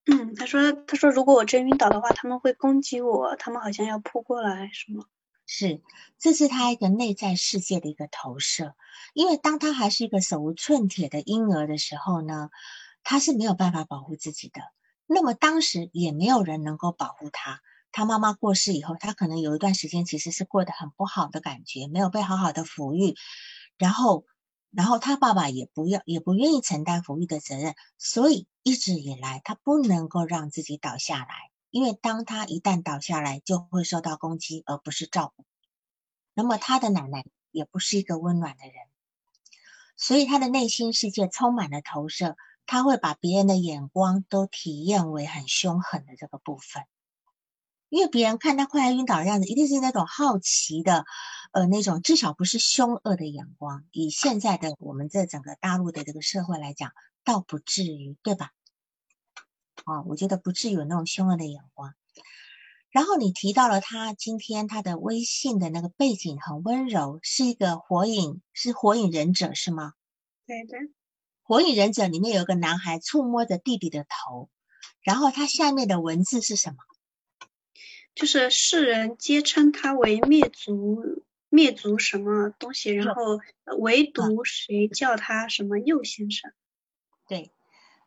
[0.05, 5.03] 嗯，他说，他说如果我真晕倒的话，他们会攻击我，他们好像要扑过来，是吗？
[5.47, 5.82] 是，
[6.18, 8.74] 这是他一个内在世界的一个投射。
[9.13, 12.49] 因为当他还是一个手无寸铁的婴儿的时候呢，
[13.03, 14.61] 他是没有办法保护自己的。
[15.07, 17.61] 那么当时也没有人能够保护他。
[17.95, 23.15] 他妈妈过世以后，他可能有一段时间其实是过得很不好的感觉，没有被好好的抚育，
[23.77, 24.25] 然后。
[24.77, 31.27] 然后他爸爸也不要，也不愿意承担抚育的责任，所以一直以来他不能够让自己倒下来，
[31.69, 35.45] 因为当他一旦倒下来，就会受到攻击，而不是照顾。
[36.33, 38.73] 那么他的奶奶也不是一个温暖的人，
[39.95, 42.35] 所以他的内心世界充满了投射，
[42.65, 46.83] 他会把别人的眼光都体验为很凶狠的这个部分，
[47.95, 51.05] 因为别人看他快要晕倒的样子，一定是那种好奇的，
[51.53, 53.85] 呃，那种至少不是凶恶的眼光。
[53.93, 56.91] 以现在的我们这整个大陆的这个社会来讲，
[57.23, 58.51] 倒不至于，对吧？
[59.85, 61.93] 啊，我觉得不至于有那种凶恶的眼光。
[62.89, 69.93] 然后你提到了他今天他的微信的那个背景很温柔，是一个火影，是火影忍者是吗？
[70.45, 70.79] 对对，
[71.43, 74.49] 火影忍者里面有一个男孩触摸着弟弟的头，
[74.99, 76.75] 然后他下面的文字是什么？
[78.16, 81.03] 就是世人皆称他为灭族
[81.49, 83.39] 灭族什么东西，然后
[83.78, 86.51] 唯独谁叫他什么右先生？
[87.28, 87.51] 对，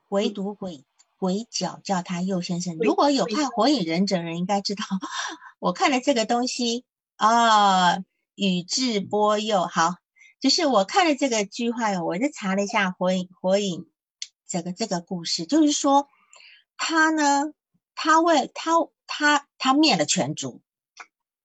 [0.09, 0.85] 唯独鬼
[1.19, 2.77] 鬼脚叫他右先生。
[2.81, 4.85] 如果有看火影忍者的人应该知道，
[5.61, 6.85] 我看了这个东西
[7.17, 7.99] 啊，
[8.35, 9.97] 宇智波鼬好。
[10.41, 13.91] 就是我看了这个句话哟，我就查了一下火影火影
[14.47, 16.09] 这个这个故事，就是说
[16.77, 17.53] 他呢，
[17.97, 18.73] 他为他
[19.09, 20.63] 他他灭了全族，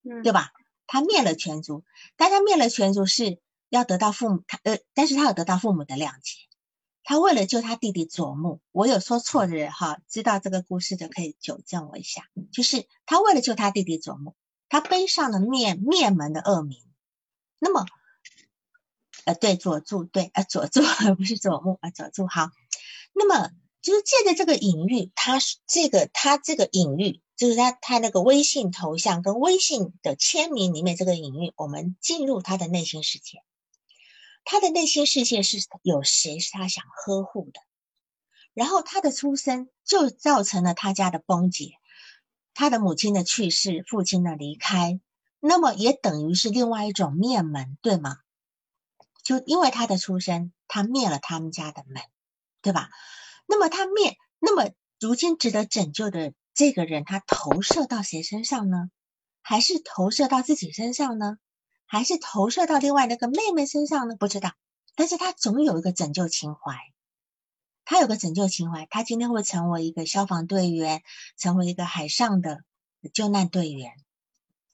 [0.03, 0.51] 嗯，对吧？
[0.85, 1.83] 他灭了全族，
[2.15, 3.39] 但他灭了全族是
[3.69, 6.35] 要得到父母他呃，但是他有得到父母的谅解。
[7.03, 12.27] 他为了救他弟弟佐木，我有说错的人哈，知道这个故事的可以纠正我一下。
[12.51, 14.35] 就是他为了救他弟弟佐木，
[14.69, 16.79] 他背上了灭灭门的恶名，
[17.57, 17.87] 那么。
[19.25, 20.81] 呃，对，佐助，对，呃，佐助
[21.15, 22.49] 不是佐木啊，佐助好。
[23.13, 23.51] 那么
[23.81, 33.43] 就是借着这个隐喻，他这个他这个隐喻，就是他他那个微信头像跟微信的签名里面这个隐喻，我们进入他的内心世界。
[34.45, 37.61] 他的内心世界是有谁是他想呵护的，
[38.53, 41.71] 然后他的出生就造成了他家的崩解，
[42.53, 44.99] 他的母亲的去世，父亲的离开，
[45.39, 48.17] 那么也等于是另外一种灭门，对吗？
[49.23, 52.03] 就因为他的出生，他灭了他们家的门，
[52.61, 52.89] 对吧？
[53.45, 58.89] 那么他灭，那么如今值得拯救的这个人，他投射到谁身上呢？
[59.41, 61.37] 还是投射到自己身上呢？
[61.85, 64.15] 还是投射到另外那个妹妹身上呢？
[64.15, 64.53] 不知道。
[64.95, 66.75] 但是他总有一个拯救情怀，
[67.83, 71.01] 他有个拯救情怀，他今天会成为一个消防队员，
[71.37, 72.63] 成为一个海上的
[73.13, 73.91] 救难队员。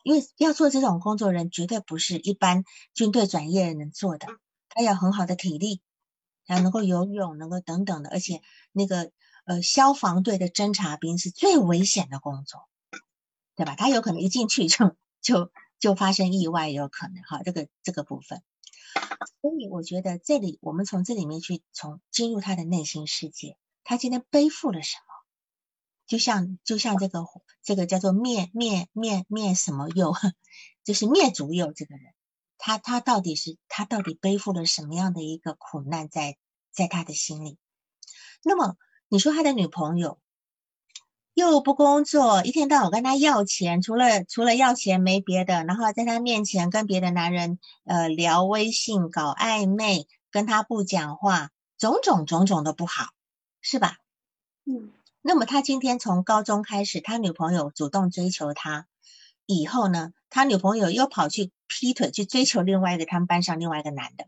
[0.04, 2.64] 因为要做这种工作人，绝对不是一般
[2.94, 4.28] 军队转业人能做的。
[4.68, 5.82] 他要很好的体力，
[6.46, 8.10] 要能够游泳，能够等等的。
[8.10, 9.12] 而且那个
[9.50, 12.70] 呃，消防队的侦察兵是最危险的工作，
[13.56, 13.74] 对吧？
[13.76, 17.42] 他有可能一进去就就就发生意外，也有可能哈。
[17.42, 18.44] 这个这个部分，
[19.42, 25.04] 所以我觉得这里我们从这里面去从进入他的内心世界，他今天背负了什么？
[26.06, 27.26] 就像就像这个
[27.64, 30.14] 这个叫做灭灭灭灭什么佑，
[30.86, 32.14] 就是灭族佑这个人，
[32.60, 36.38] 他他到底是他到底背负了什么样的一个苦难在
[36.72, 37.58] 在他的心里？
[38.44, 38.78] 那么
[39.10, 40.20] 你说他的女朋友
[41.34, 53.08] 又不工作，一天到晚跟他要钱，除了除了要钱没别的，然后在他面前跟别的男人呃聊微信搞暧昧，跟他不讲话，种种种种的不好，
[53.62, 53.98] 是吧？
[54.66, 54.92] 嗯。
[55.22, 58.88] 那么他今天从高中开始，他女朋友主动追求他，
[59.46, 64.28] 以后呢，他女朋友又跑去劈腿去追求另外一个他们班上另外一个男的。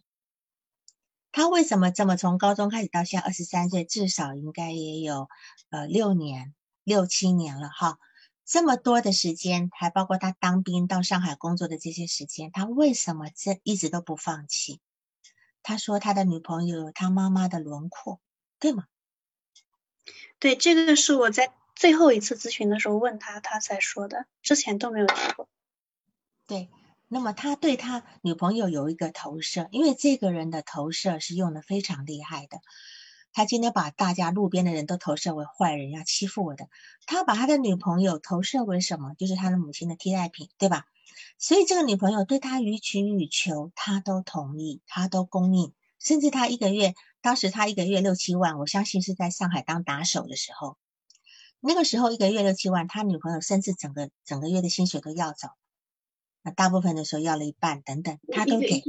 [1.32, 5.30] 他为什么这么从高中开始到现在二十三岁，至少应该也有
[5.70, 6.54] 呃六年
[6.84, 7.98] 六七年了哈，
[8.46, 14.82] 这么多的时间，还包括他当兵到上海工作的这些时间，他为什么这一直都不放弃？
[15.64, 18.20] 他说他的女朋友有他妈妈的轮廓，
[18.60, 18.86] 对吗？
[20.40, 25.48] 对，这个是我在最后一次咨询的时候问他，他才说的，之前都没有提过。
[26.48, 26.68] 对，
[27.14, 32.62] 那么他对他女朋友有一个投射，因为这个人的投射是用的非常厉害的。
[33.34, 36.70] 他今天把大家路边的人都投射为坏人，要欺负我的。
[37.06, 39.14] 他把他的女朋友投射为什么？
[39.16, 40.86] 就是他的母亲的替代品，对吧？
[41.38, 46.94] 所以这个女朋友对他予取予求，他都同意，他都供应，甚至他一个月。
[47.20, 50.78] 当时他一个月六七万，我相信是在上海当打手的时候，
[51.60, 55.50] 那个时候一个月六七万，他女朋友甚至整个整个月的薪水都要走，
[56.42, 58.84] 那大部分的时候要了一半等等，他都给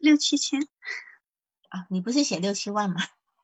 [0.00, 0.60] 六七千
[1.68, 2.96] 啊，你不是写六七万吗？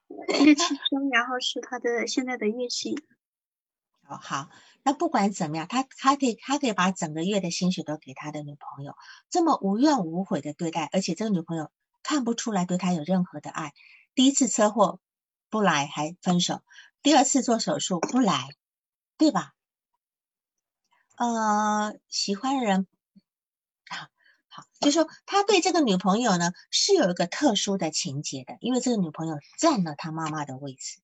[0.09, 0.79] 六七千，
[1.13, 2.97] 然后是他的现在的月薪。
[4.09, 4.51] 哦，好，
[4.83, 8.97] 那不管怎么样，他他可以他可以把整个月的薪水都给他的女朋友，
[9.31, 11.71] 这么无怨无悔的对待，而且这个女朋友
[12.03, 13.73] 看不出来对他有任何的爱。
[14.15, 14.99] 第一次车祸
[15.49, 16.63] 不来还分手，
[17.01, 18.49] 第二次做手术不来，
[19.17, 19.55] 对吧？
[21.17, 22.89] 呃，喜欢的人，
[24.55, 31.01] 好，就说他对这个女朋友呢是有一个特殊的情节的，因为这个女朋友占了他妈妈的位置，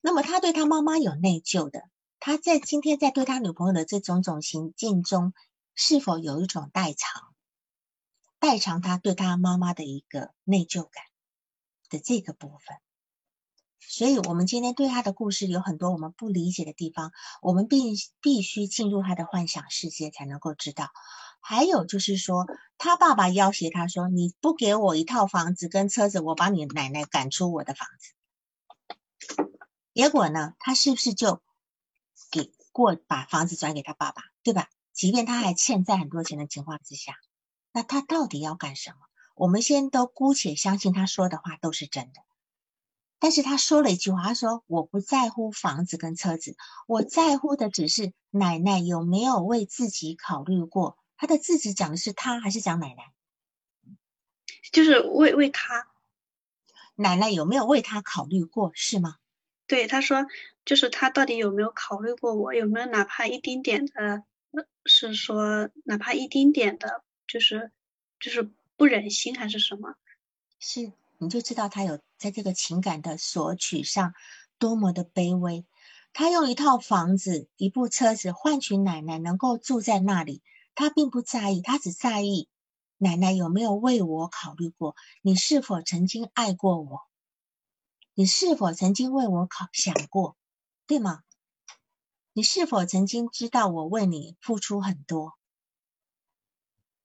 [0.00, 1.82] 那么他对他妈妈有内疚的，
[2.20, 5.34] 他在今天在对他女朋友的这种种行径中，
[5.74, 7.34] 是否有一种代偿？
[8.38, 11.02] 代偿他对他妈妈的一个内疚感
[11.90, 12.76] 的这个部分。
[13.80, 20.90] 所以，我们今天对他的故事有很多我们不理解的地方，我们必必须进入他的幻想世界才能够知道。
[21.48, 22.44] 还有就是说，
[22.76, 29.46] 他爸爸要挟他说：“你不给我一套房子跟车子，我把你奶奶赶出我的房子。”
[29.94, 31.40] 结果呢，他是不是就
[32.32, 34.68] 给过把房子转给他爸爸，对吧？
[34.92, 37.14] 即便他还欠债很多钱的情况之下，
[37.70, 38.96] 那他到底要干什么？
[39.36, 42.22] 我们先都姑且相信他说的话都是真的。
[43.20, 46.56] 但是他说了一句话，他说：“我不在乎房子跟车子，
[46.88, 53.12] 我在乎的只是奶奶有没有为自己考虑过。”他的字词讲的是他还是讲奶奶？
[54.72, 55.86] 就是为为他
[56.94, 59.16] 奶奶有没有为他考虑过，是吗？
[59.66, 60.26] 对，他说
[60.64, 62.54] 就是他到底有没有考虑过我？
[62.54, 64.24] 有没有哪怕一丁点的，
[64.84, 67.72] 是说哪怕一丁点的，就是
[68.20, 69.94] 就是不忍心还是什么？
[70.58, 70.92] 是。
[71.18, 74.12] 你就知道他有在这个情感的索取上
[74.58, 75.64] 多么的卑微。
[76.12, 80.42] 他用一套房子、一部车子换取奶奶能够住在那里，
[80.76, 82.48] 他并不在意，他只在意
[82.96, 84.94] 奶奶有没有为我考虑过。
[85.22, 87.00] 你是否曾经爱过我？
[88.14, 90.36] 你是否曾经为我考想过，
[90.86, 91.24] 对吗？
[92.32, 95.36] 你是否曾经知道我为你付出很多？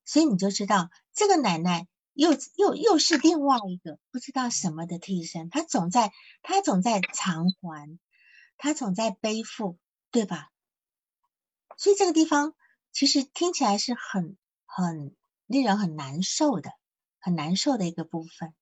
[0.06, 1.88] 所以你就知道这个奶奶。
[2.14, 6.12] 又又又是另外一个不知道什么的替身，他总在
[6.42, 7.98] 他总在偿还，
[8.58, 9.80] 他总在背负，
[10.12, 10.52] 对吧？
[11.78, 12.54] 所以这个地方
[12.92, 15.16] 其实听起来是很很
[15.46, 16.72] 令人很难受的，
[17.20, 18.54] 很难受的一个部分。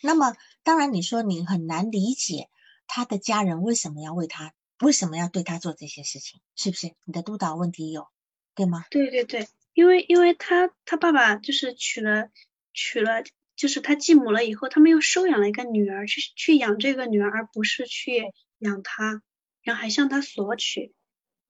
[0.00, 2.48] 那么当然你说你很难理解
[2.86, 6.94] 他的家人为什么要为他，为什么要对他做这些事情，是不是？
[7.04, 8.08] 你的督导问题有
[8.54, 8.84] 对吗？
[8.90, 12.30] 对对对，因为因为他他爸爸就是娶了。
[12.76, 13.22] 娶了，
[13.54, 19.22] 就是他继母了以后，他们又收养了一个女儿，去去养这个女儿，而不是去养他，
[19.62, 20.92] 然后还向他索取。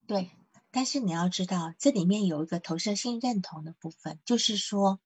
[0.07, 0.29] 对，
[0.77, 4.99] 但是你要知道，这里面有一个投射性认同的部分，就是说，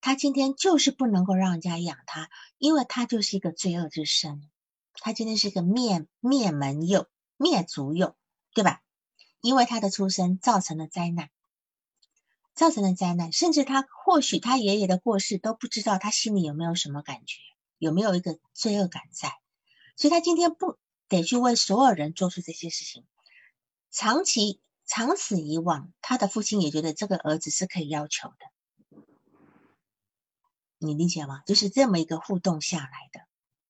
[0.00, 4.48] 他今天就是不能够让人家养他，因为他就是一个罪恶之身，
[4.94, 8.14] 他今天是一个灭灭门幼、灭族幼，
[8.54, 8.82] 对吧？
[9.40, 11.28] 因为他的出生造成了灾难。
[12.54, 17.40] 造成了灾难，甚至他或许他爷爷的过世都不知道，他心里有没有什么感觉，
[17.78, 19.32] 有没有一个罪恶感在？
[19.96, 23.04] 所以他今天不得去为所有人做出这些事情。
[23.92, 29.04] 长期长此以往，他的父亲也觉得这个儿子是可以要求的，
[30.78, 31.42] 你理解吗？
[31.46, 33.20] 就是这么一个互动下来的，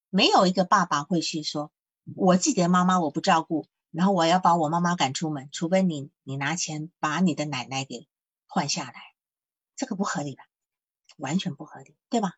[0.09, 1.71] 没有一个爸爸会去说，
[2.17, 8.09] 我自己的妈妈我不照顾，然后我要把我妈妈赶出门，除非你你拿钱把你的奶奶给。
[8.55, 9.01] 换下来，
[9.77, 10.45] 这个不合理吧？
[11.17, 12.35] 完全不合理，对吧？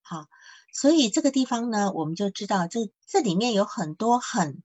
[0.00, 0.24] 好，
[0.72, 4.62] 所以这个地方呢，我们就知道这这里面有很多很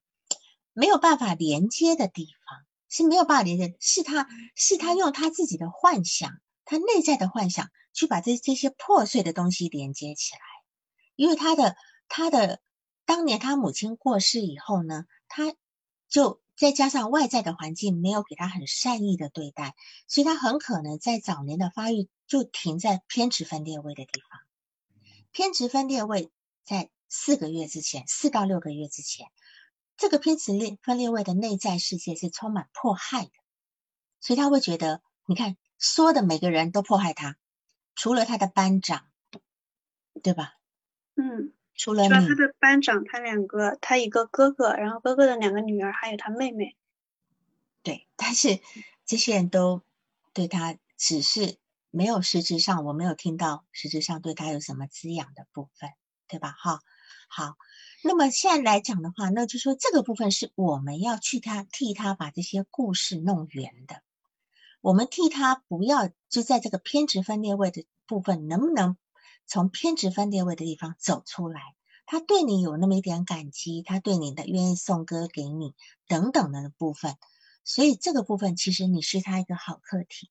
[0.73, 6.31] 没有办法连接的地方，是没有办法连接，是他是他用他自己的幻想，
[6.65, 10.41] 他内在的幻想去把这这些破碎的东西连接起来，
[11.15, 11.75] 因为他的
[12.07, 12.59] 他的
[13.05, 15.53] 当年他母亲过世以后呢，他
[16.09, 16.41] 就。
[16.55, 19.73] 再加上外在的环境没有给他很善意的对待，
[20.07, 24.39] 所以他很可能在早年的发育就停在偏执分裂位的地方。
[25.31, 26.31] 偏执分裂位
[26.63, 29.25] 在四个月之前，四到六个月之前，
[30.03, 33.31] 这个偏执裂分裂位的内在世界是充满迫害的，
[34.19, 37.37] 所以他会觉得，你看说的每个人都迫害他，
[37.95, 39.07] 除了他的班长，
[40.21, 40.55] 对吧？
[41.15, 41.53] 嗯。
[41.73, 46.75] 除了他的班长，他两个，他一个哥哥，然后哥哥的两个女儿，还有他妹妹。
[47.81, 48.59] 对，但是
[49.05, 49.83] 这些人都
[50.33, 51.55] 对他只是
[51.91, 55.91] 没有实质上，我没有听到实质上对他有什么滋养的部分，
[56.27, 56.51] 对吧？
[56.51, 56.81] 哈，
[57.35, 57.55] 好，
[58.03, 64.03] 那么现在来讲的话，那就说这个部分是我们要去他替他把这些故事弄圆的，
[64.81, 68.97] 我们替他不要就在这个偏执分裂位的部分，能不能？
[69.47, 71.59] 从偏执分裂位的地方走出来，
[72.05, 75.73] 他对你有那么一点感激，他对你的愿意送歌给你
[76.07, 77.17] 等等的部分，
[77.63, 80.29] 所以这个部分其实你是他一个好客体。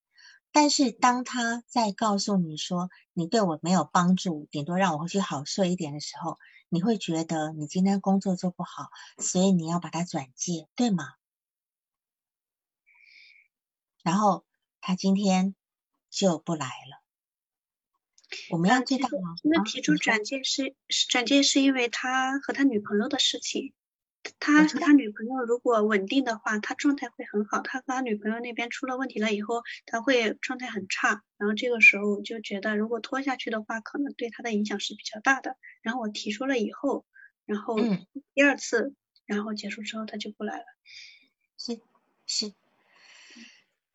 [0.53, 6.39] 但是当他在告诉你说你对我没有帮助，顶多让我回去好睡一点的时候，
[6.73, 11.05] 你会觉得你今天工作做不好，所以你要把他转介，对吗？
[14.03, 14.47] 然后
[14.81, 15.55] 他今天
[16.09, 17.03] 就不来了。
[18.49, 19.35] 我们要知道吗？
[19.45, 20.75] 那提出转介是
[21.11, 23.75] 转介是因为他和他女朋友的事情。
[24.39, 27.61] 他和他女朋友如果稳定的话，他状态会很好。
[27.61, 31.23] 他和他女朋友那边出了问题了以后，他会状态很差。
[31.39, 35.57] 然后这个时候就觉得，如果拖下去的话，可能对他的影响是比较大的。
[35.83, 37.05] 然后我提出了以后，
[37.47, 37.77] 然后
[38.35, 38.95] 第二次，
[39.27, 40.65] 然后结束之后他就不来了。
[41.57, 41.81] 是
[42.27, 42.53] 是，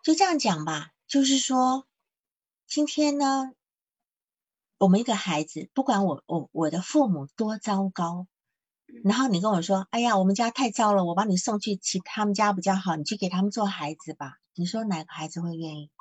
[0.03, 0.91] 就这样讲吧。
[1.07, 1.88] 就是说，
[2.65, 3.53] 今天呢，
[4.78, 8.28] 我们一个孩子，不管我我我的父母多糟糕。
[9.04, 15.92] 然后你跟我说：“哎呀，我们家太糟了，我把你送去其他们家比较好，你去给他们做孩子吧。”你说哪个孩子会愿意？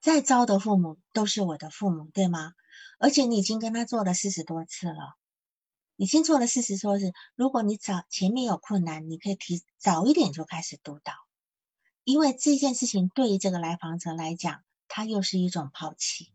[0.00, 2.52] 再糟的父母都是我的父母，对吗？
[2.98, 5.16] 而且你已经跟他做了四十多次了，
[5.96, 7.12] 已经做了四十多次。
[7.34, 11.12] 如果你早前面有困难，你可以提早一点就开始督导，
[12.04, 16.32] 因为这件事情对于这个来访者来讲，他又是一种抛弃，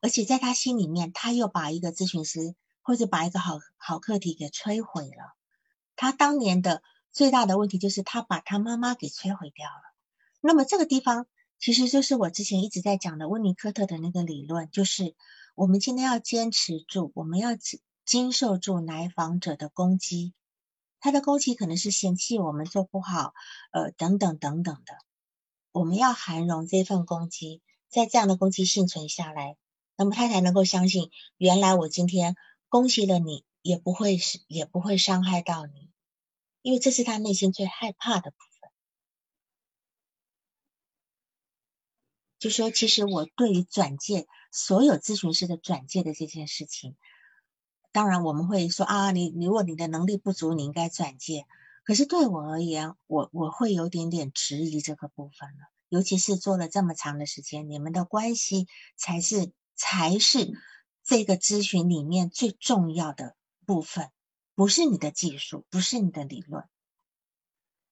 [0.00, 2.54] 而且在他心里面，他又把一个咨询师。
[2.86, 5.34] 或者把一个好好课题给摧毁了。
[5.96, 9.82] 他当年的最大的问题就是他把他妈妈给摧毁掉了。
[10.40, 11.26] 那么这个地方
[11.58, 15.16] 其实就是我之前一直在讲的温尼科特的那个理论，就是
[15.56, 17.48] 我们今天要坚持住，我们要
[18.04, 20.32] 经受住来访者的攻击。
[21.00, 23.34] 他的攻击可能是嫌弃我们做不好，
[23.72, 24.96] 呃，等等等等的。
[25.72, 29.56] 我们要涵容这份攻击，在这样的攻击幸存下来，
[29.96, 32.36] 那么他才能够相信，原来我今天。
[32.68, 35.90] 恭喜了你，也不会是，也不会伤害到你，
[36.62, 38.70] 因为这是他内心最害怕的部分。
[42.38, 46.96] 就说，其实我对于转介所有咨询师的转介的这件事情，
[47.92, 51.46] 当然我们会说啊，你如果你的能力不足，你应该转介。
[51.84, 60.52] 可是对我而言，我我会有点点质疑这个部分了，尤其是做了这么长的时间，你们的关系才是才是。
[61.08, 64.10] 这个咨询里面最重要的部分，
[64.56, 66.68] 不是你的技术，不是你的理论，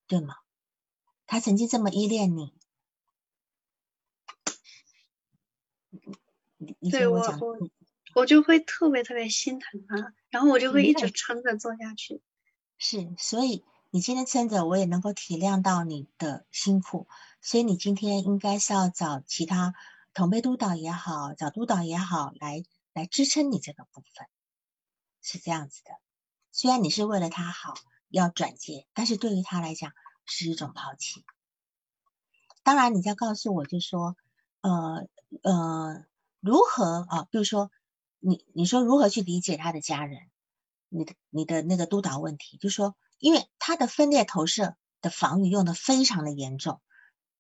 [0.09, 0.35] 对吗？
[1.25, 2.53] 他曾经这么依恋你，
[6.91, 7.57] 对我我
[8.17, 12.21] 我就会特别特别心疼他，然后我就会一直撑着做下去。
[12.79, 17.07] 是，所以你今天撑着，我也能够体谅到你的辛苦，
[17.41, 19.73] 所以你今天应该是要找其他
[20.13, 22.65] 同辈督导也好，找督导也好来。
[22.95, 24.27] 来支撑你这个部分
[25.21, 25.91] 是这样子的，
[26.53, 27.75] 虽然你是为了他好
[28.09, 29.93] 要转介，但是对于他来讲
[30.25, 31.25] 是一种抛弃。
[32.63, 34.17] 当然，你在告诉我就说，
[34.61, 35.07] 呃
[35.43, 36.07] 呃，
[36.41, 37.29] 如何啊？
[37.31, 37.71] 比如说
[38.21, 40.31] 你你说如何去理解他的家人？
[40.89, 46.81] 你的你的那个督导问题，就说因为他的分裂投射的防御用的非常的严重，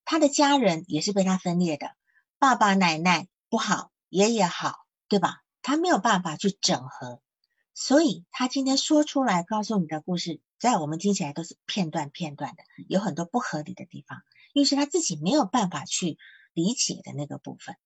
[0.04, 1.94] 他的家人也是被他分裂的，
[2.40, 5.43] 爸爸奶奶不好，爷爷好，对吧？
[5.64, 7.22] 他没有办法去整合，
[7.72, 14.20] 所以他今天说出来告诉你的故事，在我们听起来都是片段片段的，有很多不合理的地方，
[14.52, 16.18] 因为是他自己没有办法去
[16.52, 17.76] 理解的那个部分。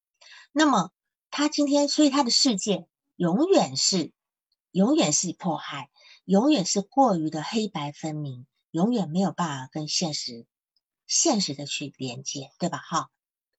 [0.50, 0.90] 那么
[1.30, 4.10] 他今天，所以他的世界永远是，
[4.72, 5.88] 永远是迫害，
[6.24, 10.46] 永远是过于的黑白分明，永远没有办法跟现实
[11.06, 12.78] 现实的去连接，对吧？
[12.78, 13.08] 哈，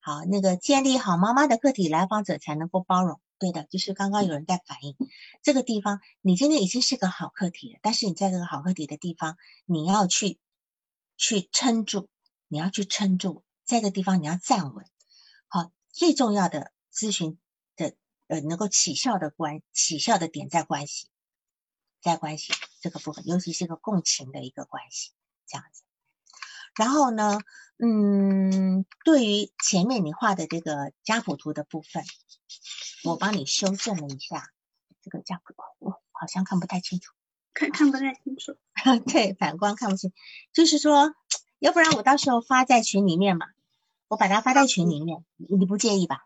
[0.01, 3.21] 好，那个建立好妈妈的个体来访者才能够包容。
[3.39, 4.97] 对的，就是刚刚有人在反映
[5.41, 10.37] 这个地方，你今天已经是个好课题了，但是你在这个好课题的地方，你要去
[11.15, 12.09] 去撑住，
[12.49, 14.85] 你要去撑住，在这个地方你要站稳。
[15.47, 17.39] 好，最重要的咨询
[17.77, 17.95] 的
[18.27, 21.07] 呃能够起效的关起效的点在关系，
[22.01, 25.11] 在关系这个部分，尤其是个共情的一个关系，
[25.47, 25.83] 这样子。
[26.75, 27.39] 然后呢，
[27.77, 32.03] 嗯，对于前面你画的这个家谱图的部分。
[33.03, 34.49] 我帮你修正了一下
[35.01, 37.13] 这个价格，我好像看不太清楚，
[37.53, 38.57] 看看不太清楚。
[39.07, 40.11] 对，反光看不清，
[40.53, 41.13] 就是说，
[41.59, 43.45] 要不然我到时候发在群里面嘛，
[44.07, 46.25] 我把它发在群里面，你不介意吧？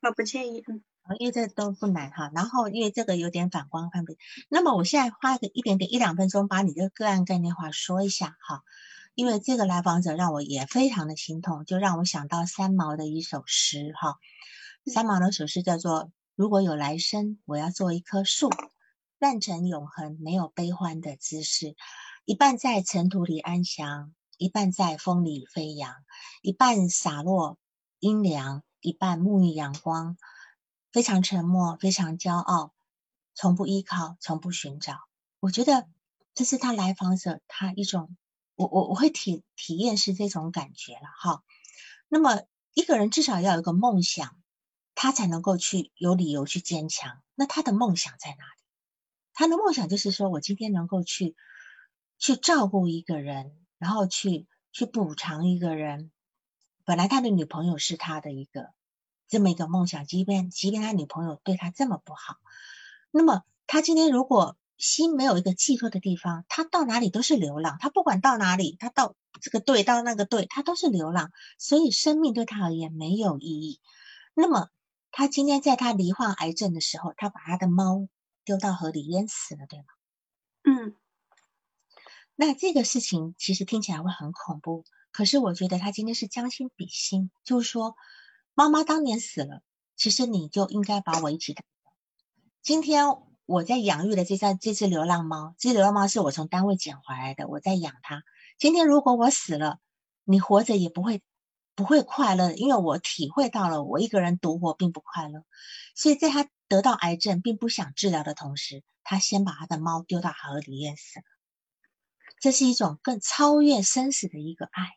[0.00, 0.82] 我不介意，嗯，
[1.18, 2.30] 因为这都不难哈。
[2.34, 4.16] 然后因为这个有点反光看不，
[4.48, 8.62] 那么我现在花个一点点一两分钟把你这个个案概念化说一下哈，
[9.14, 14.18] 因为这个来访者让我也非常的心痛，就让我想到三毛的一首诗哈。
[14.84, 18.50] 三毛的首诗叫做：“如果有来生，我要做一棵树，
[19.20, 21.76] 诞成永恒没有悲欢的姿势。
[22.24, 25.94] 一半在尘土里安详，一半在风里飞扬，
[26.42, 27.58] 一半洒落
[28.00, 30.18] 阴凉，一半沐浴阳光。
[30.90, 32.74] 非常沉默，非常骄傲，
[33.34, 34.98] 从不依靠，从不寻找。
[35.38, 35.86] 我觉得
[36.34, 38.16] 这是他来访者他一种，
[38.56, 41.44] 我我我会体体验是这种感觉了哈。
[42.08, 42.42] 那么
[42.74, 44.36] 一个人至少要有个梦想。”
[45.02, 47.20] 他才能够去有理由去坚强。
[47.34, 48.62] 那他的梦想在哪里？
[49.34, 51.34] 他的梦想就是说我今天能够去
[52.20, 56.12] 去照顾一个人，然后去去补偿一个人。
[56.84, 58.68] 本来他的女朋友是他的一个
[59.26, 62.36] 这么一个梦想，即便即便他女朋友对他这么不好，
[63.10, 67.76] 那么他今天如果心没有一个寄托的地方，他到哪里都是流浪。
[67.80, 71.32] 他不管到哪里，他到这个队到那个队，他都是流浪。
[71.58, 73.80] 所以生命对他而言没有意义。
[74.34, 74.68] 那么
[75.12, 78.08] 他今天在他罹患癌症的时候，他把他的猫
[78.44, 79.84] 丢到河里淹死了，对吗？
[80.64, 80.96] 嗯，
[82.34, 84.84] 那这个事情其实听起来会很恐怖。
[85.12, 87.94] 可是我觉得他今天是将心比心，就是说，
[88.54, 89.60] 妈妈当年死了，
[89.94, 91.90] 其实你就应该把我一起带走。
[92.62, 93.04] 今天
[93.44, 98.22] 我在养育的这只这只流浪猫，这只流浪猫是我从单位捡回来的，我在养它。
[98.56, 99.78] 今天如果我死了，
[100.24, 101.22] 你活着也不会
[101.74, 105.44] 不会快乐，因为我体会到了我一个人独活并不快乐。
[105.94, 111.24] 所以在他得到癌症并不想治疗的同时，他先把他的猫丢到河里淹死了。
[112.40, 114.96] 这是一种更超越生死的一个爱。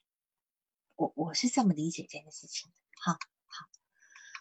[0.95, 2.71] 我我是这么理解这件事情，
[3.01, 3.67] 好好。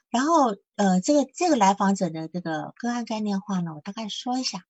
[0.09, 4.64] 然后呃，这个这个来访者的这个个案概念化呢，我大概说一下，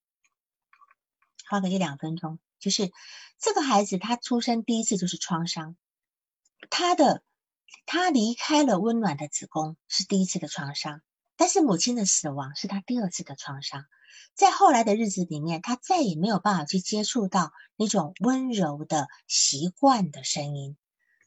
[1.48, 2.38] 花个一两分钟。
[2.58, 2.90] 就是
[3.38, 5.76] 这个孩子他出生第一次就是创伤，
[6.70, 7.22] 他的
[7.86, 11.00] 他离开了温暖的子宫是第一次的创伤，
[11.36, 13.84] 但是母亲的死亡是他第二次的创伤。
[14.34, 20.76] 在后来的日子里面，他再也没有办法去接触到那种温柔的习惯的声音。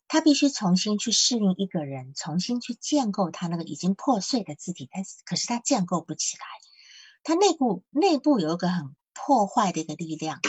[0.10, 6.46] 他必须重新去适应一个人，重新去建构他那个已经破碎的字体，但是可是他建构不起来。
[7.24, 10.40] 他内部内部有一个很破坏的一个力量，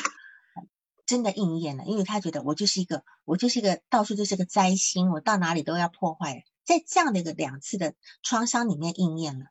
[1.08, 6.44] 真的应验了，因为他觉得我就是一个我就是一个到处就是个灾星，我到哪里都要破坏。
[6.64, 9.46] 在这样的一个两次的创伤里面应验了，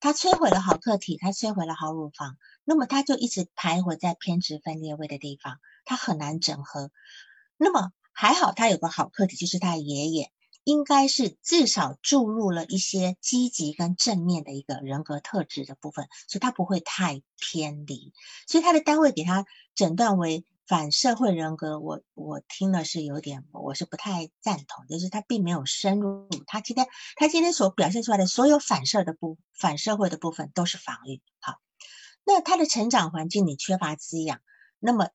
[0.00, 6.90] 他摧毁了好客体，他摧毁了好乳房，那么他就一直徘徊在偏执分裂位的地方，他很难整合。
[7.56, 7.92] 那么。
[8.14, 10.30] 还好他有个好客体，就是他爷爷，
[10.64, 18.12] 应该是至少注入了一些积极跟正面的一个人格特质的部分，所以他不会太偏离。
[18.46, 26.28] 所以他的单位给他诊断为反社会人格，我我听了是有点，我是不太赞同，就是他并没有深入。
[26.46, 26.86] 他今天
[27.16, 31.20] 他今天所表现出来的所有反射的部反社会的部分都是防御。
[31.40, 31.54] 好，
[32.24, 34.40] 那他的成长环境里缺乏滋养，
[34.78, 35.08] 那么。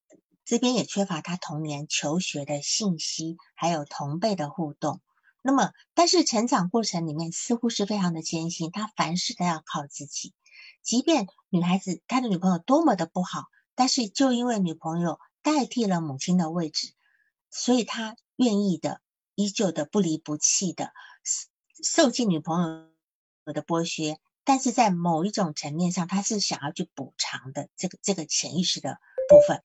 [0.49, 5.01] 这边也缺乏他童年求学的信息，还有同辈的互动。
[5.41, 10.33] 那么，但是成长过程里面似乎是非常的艰辛，他凡事都要靠自己。
[10.81, 16.91] 即便女孩子他的女朋友多么的不好，但是就因为女朋友代替了母亲的位置，
[17.49, 18.99] 所以他愿意的，
[19.33, 20.91] 依旧的不离不弃的
[21.81, 22.91] 受尽女朋
[23.45, 29.63] 友的剥削，但是在某一种层面上，他是想要去补偿的这个这个潜意识的部分。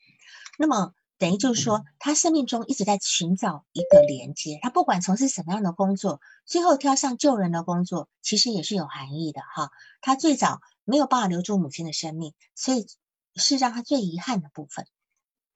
[0.56, 4.60] 那么等于就是说，他生命中一直在寻找一个连接。
[4.62, 9.72] 他不管从事什么样的工作，最后挑上救人的工作，其实也是有含义的哈。
[10.00, 12.86] 他最早没有办法留住母亲的生命，所以
[13.34, 14.86] 是让他最遗憾的部分。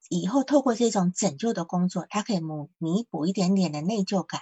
[0.09, 4.41] 以后透过这种拯救的工作，他可以弥弥补一点点的内疚感。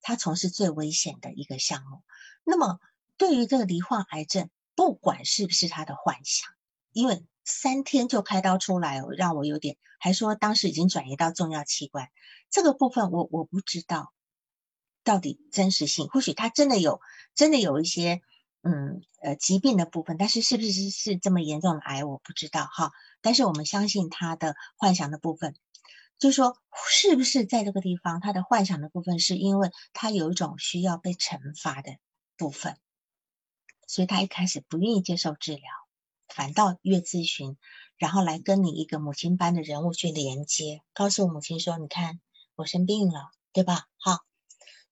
[0.00, 2.02] 他从事最危险的一个项目。
[2.44, 2.80] 那么
[3.16, 6.48] 对于这个罹患癌症，不管是不是他的幻想，
[6.92, 7.24] 因为。
[7.44, 12.08] 三天就开刀出来，让我有点，还说当时已经转移到重要器官，
[12.50, 14.12] 这个部分我我不知道
[15.02, 17.00] 到底真实性，或许他真的有，
[17.34, 18.22] 真的有一些
[18.62, 22.92] 嗯呃疾病的部分，但是是不是是这么严重的癌，我不知道哈。
[23.22, 25.56] 但是我们相信他的幻想的部分，
[26.18, 26.58] 就说
[26.90, 31.96] 是不是在这个地方，他的幻想的部分是因为他有一种需要被惩罚的
[32.36, 32.76] 部分，
[33.86, 35.62] 所以他一开始不愿意接受治疗。
[36.28, 37.58] 反倒约咨询，
[37.98, 42.22] 然后来跟你一个母亲般的人物去连接，告诉母亲说：“你看，
[42.54, 44.20] 我生病了，对吧？”好，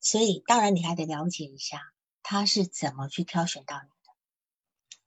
[0.01, 1.81] 所以当然你还得了解一下
[2.23, 3.89] 他是怎么去挑选到你。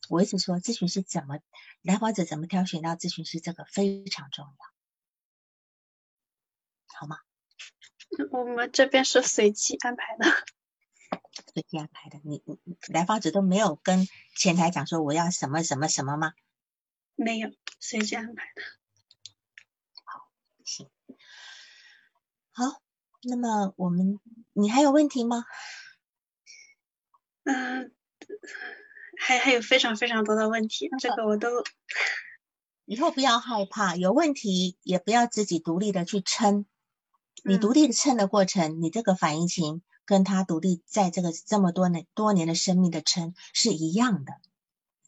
[0.10, 1.40] 我一直说，咨询师怎么
[1.82, 4.52] 来访者怎么挑选到咨询师，这个非常重要，
[7.00, 7.18] 好吗？
[8.32, 10.26] 我们这边是随机安排的。
[11.54, 16.34] 随机安排的，你你来访者都没有跟前台讲说我要什么什么什么吗？
[17.16, 18.62] 没有，随机安排的。
[20.04, 20.30] 好，
[20.64, 20.92] 行，
[22.52, 22.82] 好，
[23.22, 24.20] 那么我们
[24.54, 25.46] 你还有问题吗？
[27.44, 27.94] 嗯，
[29.26, 31.48] 还还有非常非常多的问题，这个我都。
[32.86, 36.66] 以后不要害怕，有问题也不要自己独立的去撑，
[37.44, 39.82] 你独立的撑的过程，你这个反应情。
[40.06, 44.34] 跟他独立在这个这么多年多年的生命的撑是一样的，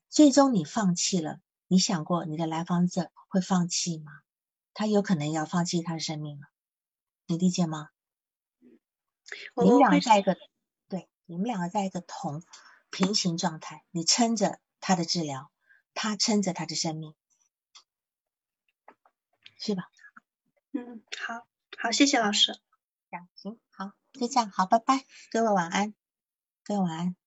[0.10, 4.14] 最终你放弃了，你想过你的来访者会放弃吗？
[4.74, 6.48] 他有可能要放弃他的生命了，
[7.28, 7.90] 你理解吗？
[9.54, 10.38] 我你们两个在一个
[10.88, 12.42] 对，你们两个在一个同
[12.96, 15.52] 平行状态，你撑着他的治疗，
[15.94, 17.14] 他撑着他的生命，
[19.60, 19.90] 是吧？
[20.72, 21.46] 嗯，好，
[21.78, 22.58] 好，谢谢老师。
[23.36, 25.94] 行，好，就这样，好，拜拜，各位晚安，
[26.64, 27.25] 各位晚安。